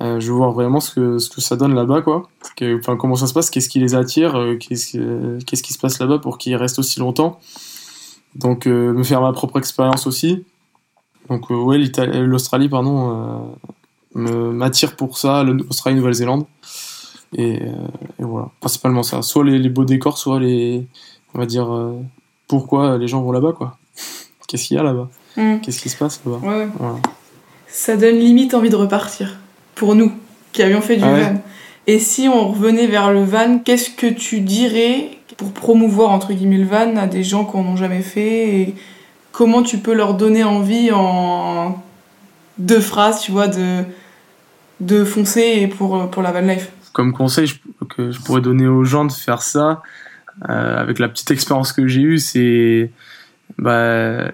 je 0.00 0.26
veux 0.26 0.36
voir 0.36 0.52
vraiment 0.52 0.80
ce 0.80 0.94
que, 0.94 1.18
ce 1.18 1.30
que 1.30 1.40
ça 1.40 1.56
donne 1.56 1.74
là-bas, 1.74 2.02
quoi. 2.02 2.28
enfin, 2.62 2.96
comment 2.96 3.14
ça 3.14 3.26
se 3.26 3.34
passe, 3.34 3.50
qu'est-ce 3.50 3.68
qui 3.68 3.78
les 3.78 3.94
attire, 3.94 4.56
qu'est-ce, 4.58 5.38
qu'est-ce 5.44 5.62
qui 5.62 5.72
se 5.72 5.78
passe 5.78 5.98
là-bas 6.00 6.18
pour 6.18 6.38
qu'ils 6.38 6.56
restent 6.56 6.78
aussi 6.78 6.98
longtemps? 6.98 7.38
Donc, 8.34 8.66
me 8.66 9.02
faire 9.02 9.20
ma 9.20 9.32
propre 9.32 9.58
expérience 9.58 10.06
aussi. 10.06 10.44
Donc, 11.28 11.50
ouais, 11.50 11.78
l'Australie, 11.78 12.68
pardon, 12.68 13.54
m'attire 14.14 14.96
pour 14.96 15.18
ça, 15.18 15.42
l'Australie, 15.42 15.96
Nouvelle-Zélande. 15.96 16.44
Et, 17.34 17.62
euh, 17.62 17.72
et, 18.20 18.24
voilà, 18.24 18.48
principalement 18.60 19.02
ça. 19.02 19.22
Soit 19.22 19.44
les, 19.44 19.68
beaux 19.68 19.84
décors, 19.84 20.18
soit 20.18 20.40
les. 20.40 20.86
On 21.34 21.38
va 21.38 21.46
dire. 21.46 21.72
Euh, 21.72 21.92
pourquoi 22.46 22.98
les 22.98 23.08
gens 23.08 23.22
vont 23.22 23.32
là-bas, 23.32 23.52
quoi. 23.52 23.78
Qu'est-ce 24.46 24.68
qu'il 24.68 24.76
y 24.76 24.80
a 24.80 24.82
là-bas? 24.82 25.08
Mm. 25.36 25.60
Qu'est-ce 25.60 25.80
qui 25.80 25.88
se 25.88 25.96
passe 25.96 26.20
là-bas? 26.26 26.40
Ça 27.66 27.96
donne 27.96 28.16
limite 28.16 28.52
envie 28.52 28.68
de 28.68 28.76
repartir. 28.76 29.38
Pour 29.74 29.94
nous, 29.94 30.12
qui 30.52 30.62
avions 30.62 30.82
fait 30.82 30.96
du 30.96 31.04
ah 31.04 31.18
van. 31.18 31.40
Et 31.86 31.98
si 31.98 32.28
on 32.28 32.52
revenait 32.52 32.86
vers 32.86 33.10
le 33.10 33.24
van, 33.24 33.58
qu'est-ce 33.58 33.88
que 33.88 34.06
tu 34.06 34.40
dirais 34.40 35.18
pour 35.38 35.52
promouvoir 35.52 36.10
entre 36.10 36.34
guillemets 36.34 36.58
le 36.58 36.66
van 36.66 36.96
à 36.96 37.06
des 37.06 37.24
gens 37.24 37.46
qui 37.46 37.56
n'en 37.56 37.64
ont 37.64 37.76
jamais 37.76 38.02
fait? 38.02 38.60
Et 38.60 38.74
comment 39.32 39.62
tu 39.62 39.78
peux 39.78 39.94
leur 39.94 40.12
donner 40.14 40.44
envie 40.44 40.90
en 40.92 41.82
deux 42.58 42.80
phrases, 42.80 43.22
tu 43.22 43.32
vois, 43.32 43.48
de 43.48 43.84
de 44.82 45.04
foncer 45.04 45.68
pour, 45.68 46.10
pour 46.10 46.22
la 46.22 46.32
van 46.32 46.40
life. 46.40 46.70
Comme 46.92 47.12
conseil 47.12 47.50
que 47.88 48.10
je 48.10 48.20
pourrais 48.20 48.40
donner 48.42 48.66
aux 48.66 48.84
gens 48.84 49.04
de 49.04 49.12
faire 49.12 49.42
ça, 49.42 49.82
euh, 50.48 50.76
avec 50.76 50.98
la 50.98 51.08
petite 51.08 51.30
expérience 51.30 51.72
que 51.72 51.86
j'ai 51.86 52.02
eue, 52.02 52.18
c'est 52.18 52.90
bah, 53.58 54.30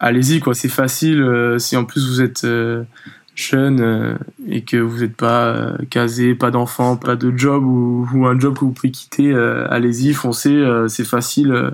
allez-y 0.00 0.40
quoi, 0.40 0.54
c'est 0.54 0.68
facile. 0.68 1.22
Euh, 1.22 1.58
si 1.58 1.76
en 1.76 1.84
plus 1.84 2.08
vous 2.08 2.20
êtes 2.20 2.44
euh, 2.44 2.84
jeune 3.34 4.18
et 4.48 4.62
que 4.62 4.76
vous 4.76 5.00
n'êtes 5.00 5.16
pas 5.16 5.72
casé, 5.90 6.34
pas 6.34 6.50
d'enfant, 6.50 6.96
pas 6.96 7.14
de 7.14 7.36
job 7.36 7.64
ou, 7.64 8.08
ou, 8.12 8.26
un 8.26 8.38
job 8.38 8.54
que 8.54 8.60
vous 8.60 8.72
pouvez 8.72 8.90
quitter, 8.90 9.32
allez-y, 9.70 10.12
foncez, 10.12 10.64
c'est 10.88 11.06
facile. 11.06 11.70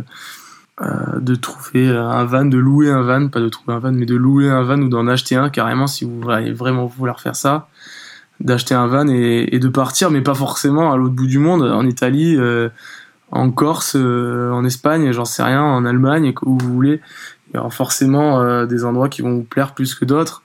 De 0.80 1.34
trouver 1.36 1.88
un 1.88 2.24
van, 2.24 2.44
de 2.46 2.58
louer 2.58 2.90
un 2.90 3.02
van, 3.02 3.28
pas 3.28 3.40
de 3.40 3.48
trouver 3.48 3.74
un 3.74 3.78
van, 3.78 3.92
mais 3.92 4.06
de 4.06 4.16
louer 4.16 4.50
un 4.50 4.62
van 4.62 4.80
ou 4.80 4.88
d'en 4.88 5.06
acheter 5.06 5.36
un 5.36 5.48
carrément 5.48 5.86
si 5.86 6.04
vous 6.04 6.20
voulez 6.20 6.52
vraiment 6.52 6.86
vouloir 6.86 7.20
faire 7.20 7.36
ça 7.36 7.68
d'acheter 8.40 8.74
un 8.74 8.86
van 8.86 9.06
et, 9.08 9.58
de 9.58 9.68
partir, 9.68 10.10
mais 10.10 10.20
pas 10.20 10.34
forcément 10.34 10.92
à 10.92 10.96
l'autre 10.96 11.14
bout 11.14 11.26
du 11.26 11.38
monde, 11.38 11.62
en 11.62 11.86
Italie, 11.86 12.36
euh, 12.36 12.68
en 13.30 13.50
Corse, 13.50 13.96
euh, 13.96 14.50
en 14.50 14.64
Espagne, 14.64 15.12
j'en 15.12 15.24
sais 15.24 15.42
rien, 15.42 15.62
en 15.62 15.84
Allemagne, 15.84 16.34
où 16.42 16.58
vous 16.58 16.72
voulez. 16.72 17.00
Il 17.52 17.56
y 17.56 17.58
aura 17.58 17.70
forcément 17.70 18.40
euh, 18.40 18.66
des 18.66 18.84
endroits 18.84 19.08
qui 19.08 19.22
vont 19.22 19.34
vous 19.34 19.44
plaire 19.44 19.74
plus 19.74 19.94
que 19.94 20.04
d'autres, 20.04 20.42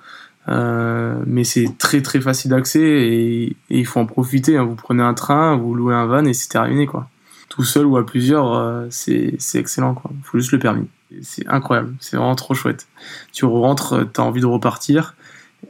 mais 0.48 1.44
c'est 1.44 1.78
très 1.78 2.02
très 2.02 2.20
facile 2.20 2.52
d'accès 2.52 2.82
et, 2.82 3.56
il 3.70 3.86
faut 3.86 4.00
en 4.00 4.06
profiter. 4.06 4.58
Hein. 4.58 4.64
Vous 4.64 4.76
prenez 4.76 5.04
un 5.04 5.14
train, 5.14 5.56
vous 5.56 5.76
louez 5.76 5.94
un 5.94 6.06
van 6.06 6.26
et 6.26 6.34
c'est 6.34 6.50
terminé 6.50 6.88
quoi. 6.88 7.08
Tout 7.50 7.64
seul 7.64 7.86
ou 7.86 7.98
à 7.98 8.06
plusieurs, 8.06 8.86
c'est 8.90 9.38
excellent 9.56 9.96
quoi. 9.96 10.12
Faut 10.24 10.38
juste 10.38 10.52
le 10.52 10.60
permis. 10.60 10.88
C'est 11.24 11.48
incroyable, 11.48 11.96
c'est 12.00 12.16
vraiment 12.16 12.36
trop 12.36 12.54
chouette. 12.54 12.88
Tu 13.34 13.46
rentres, 13.46 14.08
t'as 14.14 14.22
envie 14.22 14.42
de 14.42 14.46
repartir 14.46 15.16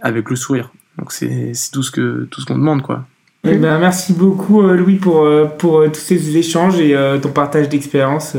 avec 0.02 0.30
le 0.30 0.36
sourire. 0.36 0.72
Donc 0.98 1.14
c'est 1.14 1.54
tout 1.72 1.82
ce 1.82 1.92
que 1.92 2.28
tout 2.30 2.44
qu'on 2.46 2.56
demande 2.56 2.82
quoi. 2.82 3.06
Eh 3.46 3.56
ben, 3.56 3.80
merci 3.80 4.12
beaucoup 4.12 4.62
euh, 4.64 4.76
Louis 4.76 4.96
pour, 4.96 5.24
euh, 5.24 5.46
pour 5.46 5.80
euh, 5.80 5.88
tous 5.88 6.02
ces 6.02 6.36
échanges 6.36 6.80
et 6.80 6.96
ton 7.22 7.30
partage 7.30 7.70
d'expérience. 7.70 8.36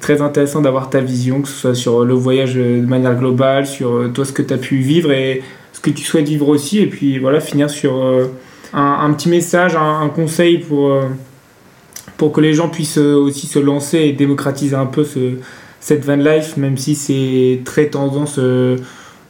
très 0.00 0.22
intéressant 0.22 0.62
d'avoir 0.62 0.88
ta 0.88 1.00
vision, 1.00 1.42
que 1.42 1.48
ce 1.48 1.54
soit 1.54 1.74
sur 1.74 2.04
le 2.04 2.14
voyage 2.14 2.54
de 2.54 2.86
manière 2.86 3.16
globale, 3.16 3.66
sur 3.66 4.10
toi 4.14 4.24
ce 4.24 4.32
que 4.32 4.42
tu 4.42 4.54
as 4.54 4.58
pu 4.58 4.76
vivre 4.76 5.12
et 5.12 5.42
ce 5.72 5.80
que 5.80 5.90
tu 5.90 6.04
souhaites 6.04 6.28
vivre 6.28 6.48
aussi. 6.48 6.78
Et 6.78 6.86
puis 6.86 7.18
voilà, 7.18 7.40
finir 7.40 7.68
sur 7.68 8.00
un, 8.72 9.12
petit 9.12 9.28
message, 9.28 9.76
un, 9.76 10.08
conseil 10.08 10.58
pour, 10.58 10.98
pour 12.20 12.32
que 12.32 12.42
les 12.42 12.52
gens 12.52 12.68
puissent 12.68 12.98
aussi 12.98 13.46
se 13.46 13.58
lancer 13.58 13.96
et 14.00 14.12
démocratiser 14.12 14.76
un 14.76 14.84
peu 14.84 15.04
ce, 15.04 15.36
cette 15.80 16.04
van 16.04 16.16
life, 16.16 16.58
même 16.58 16.76
si 16.76 16.94
c'est 16.94 17.62
très 17.64 17.86
tendance 17.86 18.38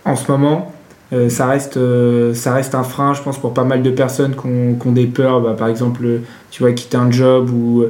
en 0.05 0.17
ce 0.17 0.33
moment. 0.33 0.73
Euh, 1.13 1.29
ça, 1.29 1.47
reste, 1.47 1.77
euh, 1.77 2.35
ça 2.35 2.53
reste 2.53 2.75
un 2.75 2.83
frein, 2.83 3.15
je 3.15 3.23
pense, 3.23 3.39
pour 3.39 3.55
pas 3.55 3.63
mal 3.63 3.85
de 3.85 3.91
personnes 3.91 4.35
qui 4.35 4.89
ont, 4.89 4.91
des 4.91 5.07
peurs. 5.07 5.41
Bah, 5.41 5.55
par 5.57 5.69
exemple, 5.69 6.05
tu 6.51 6.65
vois, 6.65 6.73
quitter 6.73 6.97
un 6.97 7.13
job 7.13 7.51
ou 7.51 7.85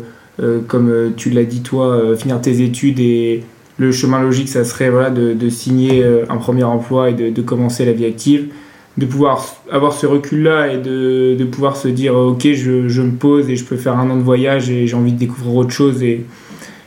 comme 0.68 1.12
tu 1.16 1.30
l'as 1.30 1.44
dit 1.44 1.62
toi, 1.62 2.14
finir 2.14 2.38
tes 2.42 2.60
études 2.60 3.00
et 3.00 3.42
le 3.78 3.92
chemin 3.92 4.20
logique, 4.20 4.50
ça 4.50 4.64
serait 4.64 4.90
voilà, 4.90 5.08
de, 5.08 5.48
signer 5.48 6.04
un 6.28 6.36
premier 6.36 6.64
emploi 6.64 7.08
et 7.08 7.14
de, 7.14 7.42
commencer 7.42 7.86
la 7.86 7.92
vie 7.92 8.04
active. 8.04 8.48
De 9.00 9.06
pouvoir 9.06 9.44
avoir 9.70 9.94
ce 9.94 10.06
recul-là 10.06 10.72
et 10.72 10.78
de, 10.78 11.44
pouvoir 11.50 11.76
se 11.76 11.88
dire 11.88 12.14
ok, 12.14 12.42
je, 12.52 12.88
je, 12.88 13.02
me 13.02 13.12
pose 13.12 13.48
et 13.48 13.56
je 13.56 13.64
peux 13.64 13.76
faire 13.76 13.98
un 13.98 14.10
an 14.10 14.16
de 14.16 14.22
voyage 14.22 14.68
et 14.68 14.86
j'ai 14.86 14.94
envie 14.94 15.12
de 15.12 15.18
découvrir 15.18 15.54
autre 15.54 15.70
chose 15.70 16.02
et, 16.02 16.26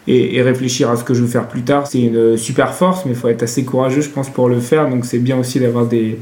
et, 0.07 0.41
réfléchir 0.41 0.89
à 0.89 0.95
ce 0.95 1.03
que 1.03 1.13
je 1.13 1.21
veux 1.21 1.27
faire 1.27 1.47
plus 1.47 1.63
tard. 1.63 1.87
C'est 1.87 2.01
une 2.01 2.37
super 2.37 2.73
force, 2.73 3.05
mais 3.05 3.11
il 3.11 3.17
faut 3.17 3.29
être 3.29 3.43
assez 3.43 3.65
courageux, 3.65 4.01
je 4.01 4.09
pense, 4.09 4.29
pour 4.29 4.47
le 4.47 4.59
faire. 4.59 4.89
Donc 4.89 5.05
c'est 5.05 5.19
bien 5.19 5.37
aussi 5.39 5.59
d'avoir 5.59 5.87
des, 5.87 6.19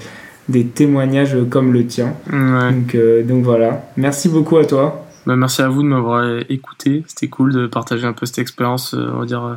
des 0.49 0.65
témoignages 0.65 1.35
comme 1.49 1.73
le 1.73 1.85
tien. 1.85 2.13
Donc, 2.31 2.95
euh, 2.95 3.23
donc 3.23 3.43
voilà. 3.43 3.83
Merci 3.97 4.29
beaucoup 4.29 4.57
à 4.57 4.65
toi. 4.65 5.07
Bah, 5.25 5.35
merci 5.35 5.61
à 5.61 5.69
vous 5.69 5.83
de 5.83 5.87
m'avoir 5.87 6.39
écouté. 6.49 7.03
C'était 7.07 7.27
cool 7.27 7.53
de 7.53 7.67
partager 7.67 8.05
un 8.05 8.13
peu 8.13 8.25
cette 8.25 8.39
expérience, 8.39 8.93
euh, 8.93 9.11
on 9.13 9.19
va 9.19 9.25
dire, 9.25 9.43
euh, 9.43 9.55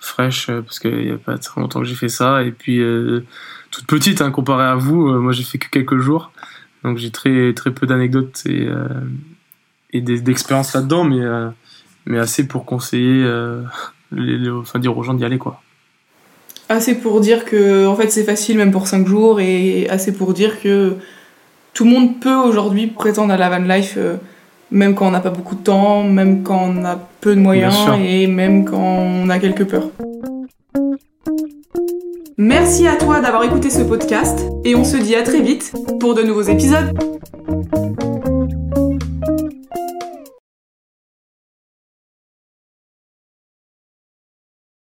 fraîche, 0.00 0.46
parce 0.46 0.78
qu'il 0.78 0.96
n'y 0.96 1.10
a 1.10 1.16
pas 1.16 1.38
très 1.38 1.60
longtemps 1.60 1.80
que 1.80 1.86
j'ai 1.86 1.94
fait 1.94 2.08
ça. 2.08 2.42
Et 2.42 2.50
puis, 2.50 2.80
toute 3.76 3.86
petite, 3.86 4.20
hein, 4.20 4.30
comparé 4.30 4.64
à 4.64 4.74
vous, 4.74 5.20
moi 5.20 5.32
j'ai 5.32 5.44
fait 5.44 5.58
que 5.58 5.68
quelques 5.68 5.98
jours. 5.98 6.32
Donc 6.84 6.98
j'ai 6.98 7.10
très, 7.10 7.52
très 7.52 7.72
peu 7.72 7.86
d'anecdotes 7.86 8.42
et, 8.46 8.68
et 9.92 10.00
d'expériences 10.00 10.74
là-dedans, 10.74 11.04
mais 11.04 11.24
mais 12.06 12.18
assez 12.18 12.46
pour 12.46 12.64
conseiller, 12.64 13.22
euh, 13.24 13.62
les, 14.12 14.48
enfin 14.48 14.78
dire 14.78 14.96
aux 14.96 15.02
gens 15.02 15.14
d'y 15.14 15.24
aller 15.24 15.38
quoi. 15.38 15.60
Assez 16.68 16.96
pour 16.96 17.20
dire 17.20 17.44
que 17.44 17.86
en 17.86 17.94
fait 17.94 18.10
c'est 18.10 18.24
facile 18.24 18.56
même 18.56 18.72
pour 18.72 18.86
5 18.86 19.06
jours 19.06 19.40
et 19.40 19.88
assez 19.88 20.12
pour 20.12 20.32
dire 20.32 20.60
que 20.60 20.94
tout 21.74 21.84
le 21.84 21.90
monde 21.90 22.20
peut 22.20 22.34
aujourd'hui 22.34 22.86
prétendre 22.86 23.32
à 23.32 23.36
la 23.36 23.50
van 23.50 23.58
life 23.58 23.94
euh, 23.98 24.16
même 24.70 24.94
quand 24.94 25.06
on 25.06 25.10
n'a 25.12 25.20
pas 25.20 25.30
beaucoup 25.30 25.54
de 25.54 25.62
temps, 25.62 26.02
même 26.02 26.42
quand 26.42 26.70
on 26.70 26.84
a 26.84 26.98
peu 27.20 27.36
de 27.36 27.40
moyens 27.40 27.76
et 28.00 28.26
même 28.26 28.64
quand 28.64 28.78
on 28.78 29.28
a 29.28 29.38
quelques 29.38 29.64
peurs. 29.64 29.90
Merci 32.38 32.86
à 32.86 32.96
toi 32.96 33.20
d'avoir 33.20 33.44
écouté 33.44 33.70
ce 33.70 33.80
podcast 33.80 34.38
et 34.62 34.74
on 34.76 34.84
se 34.84 34.98
dit 34.98 35.14
à 35.14 35.22
très 35.22 35.40
vite 35.40 35.72
pour 35.98 36.14
de 36.14 36.22
nouveaux 36.22 36.42
épisodes. 36.42 36.92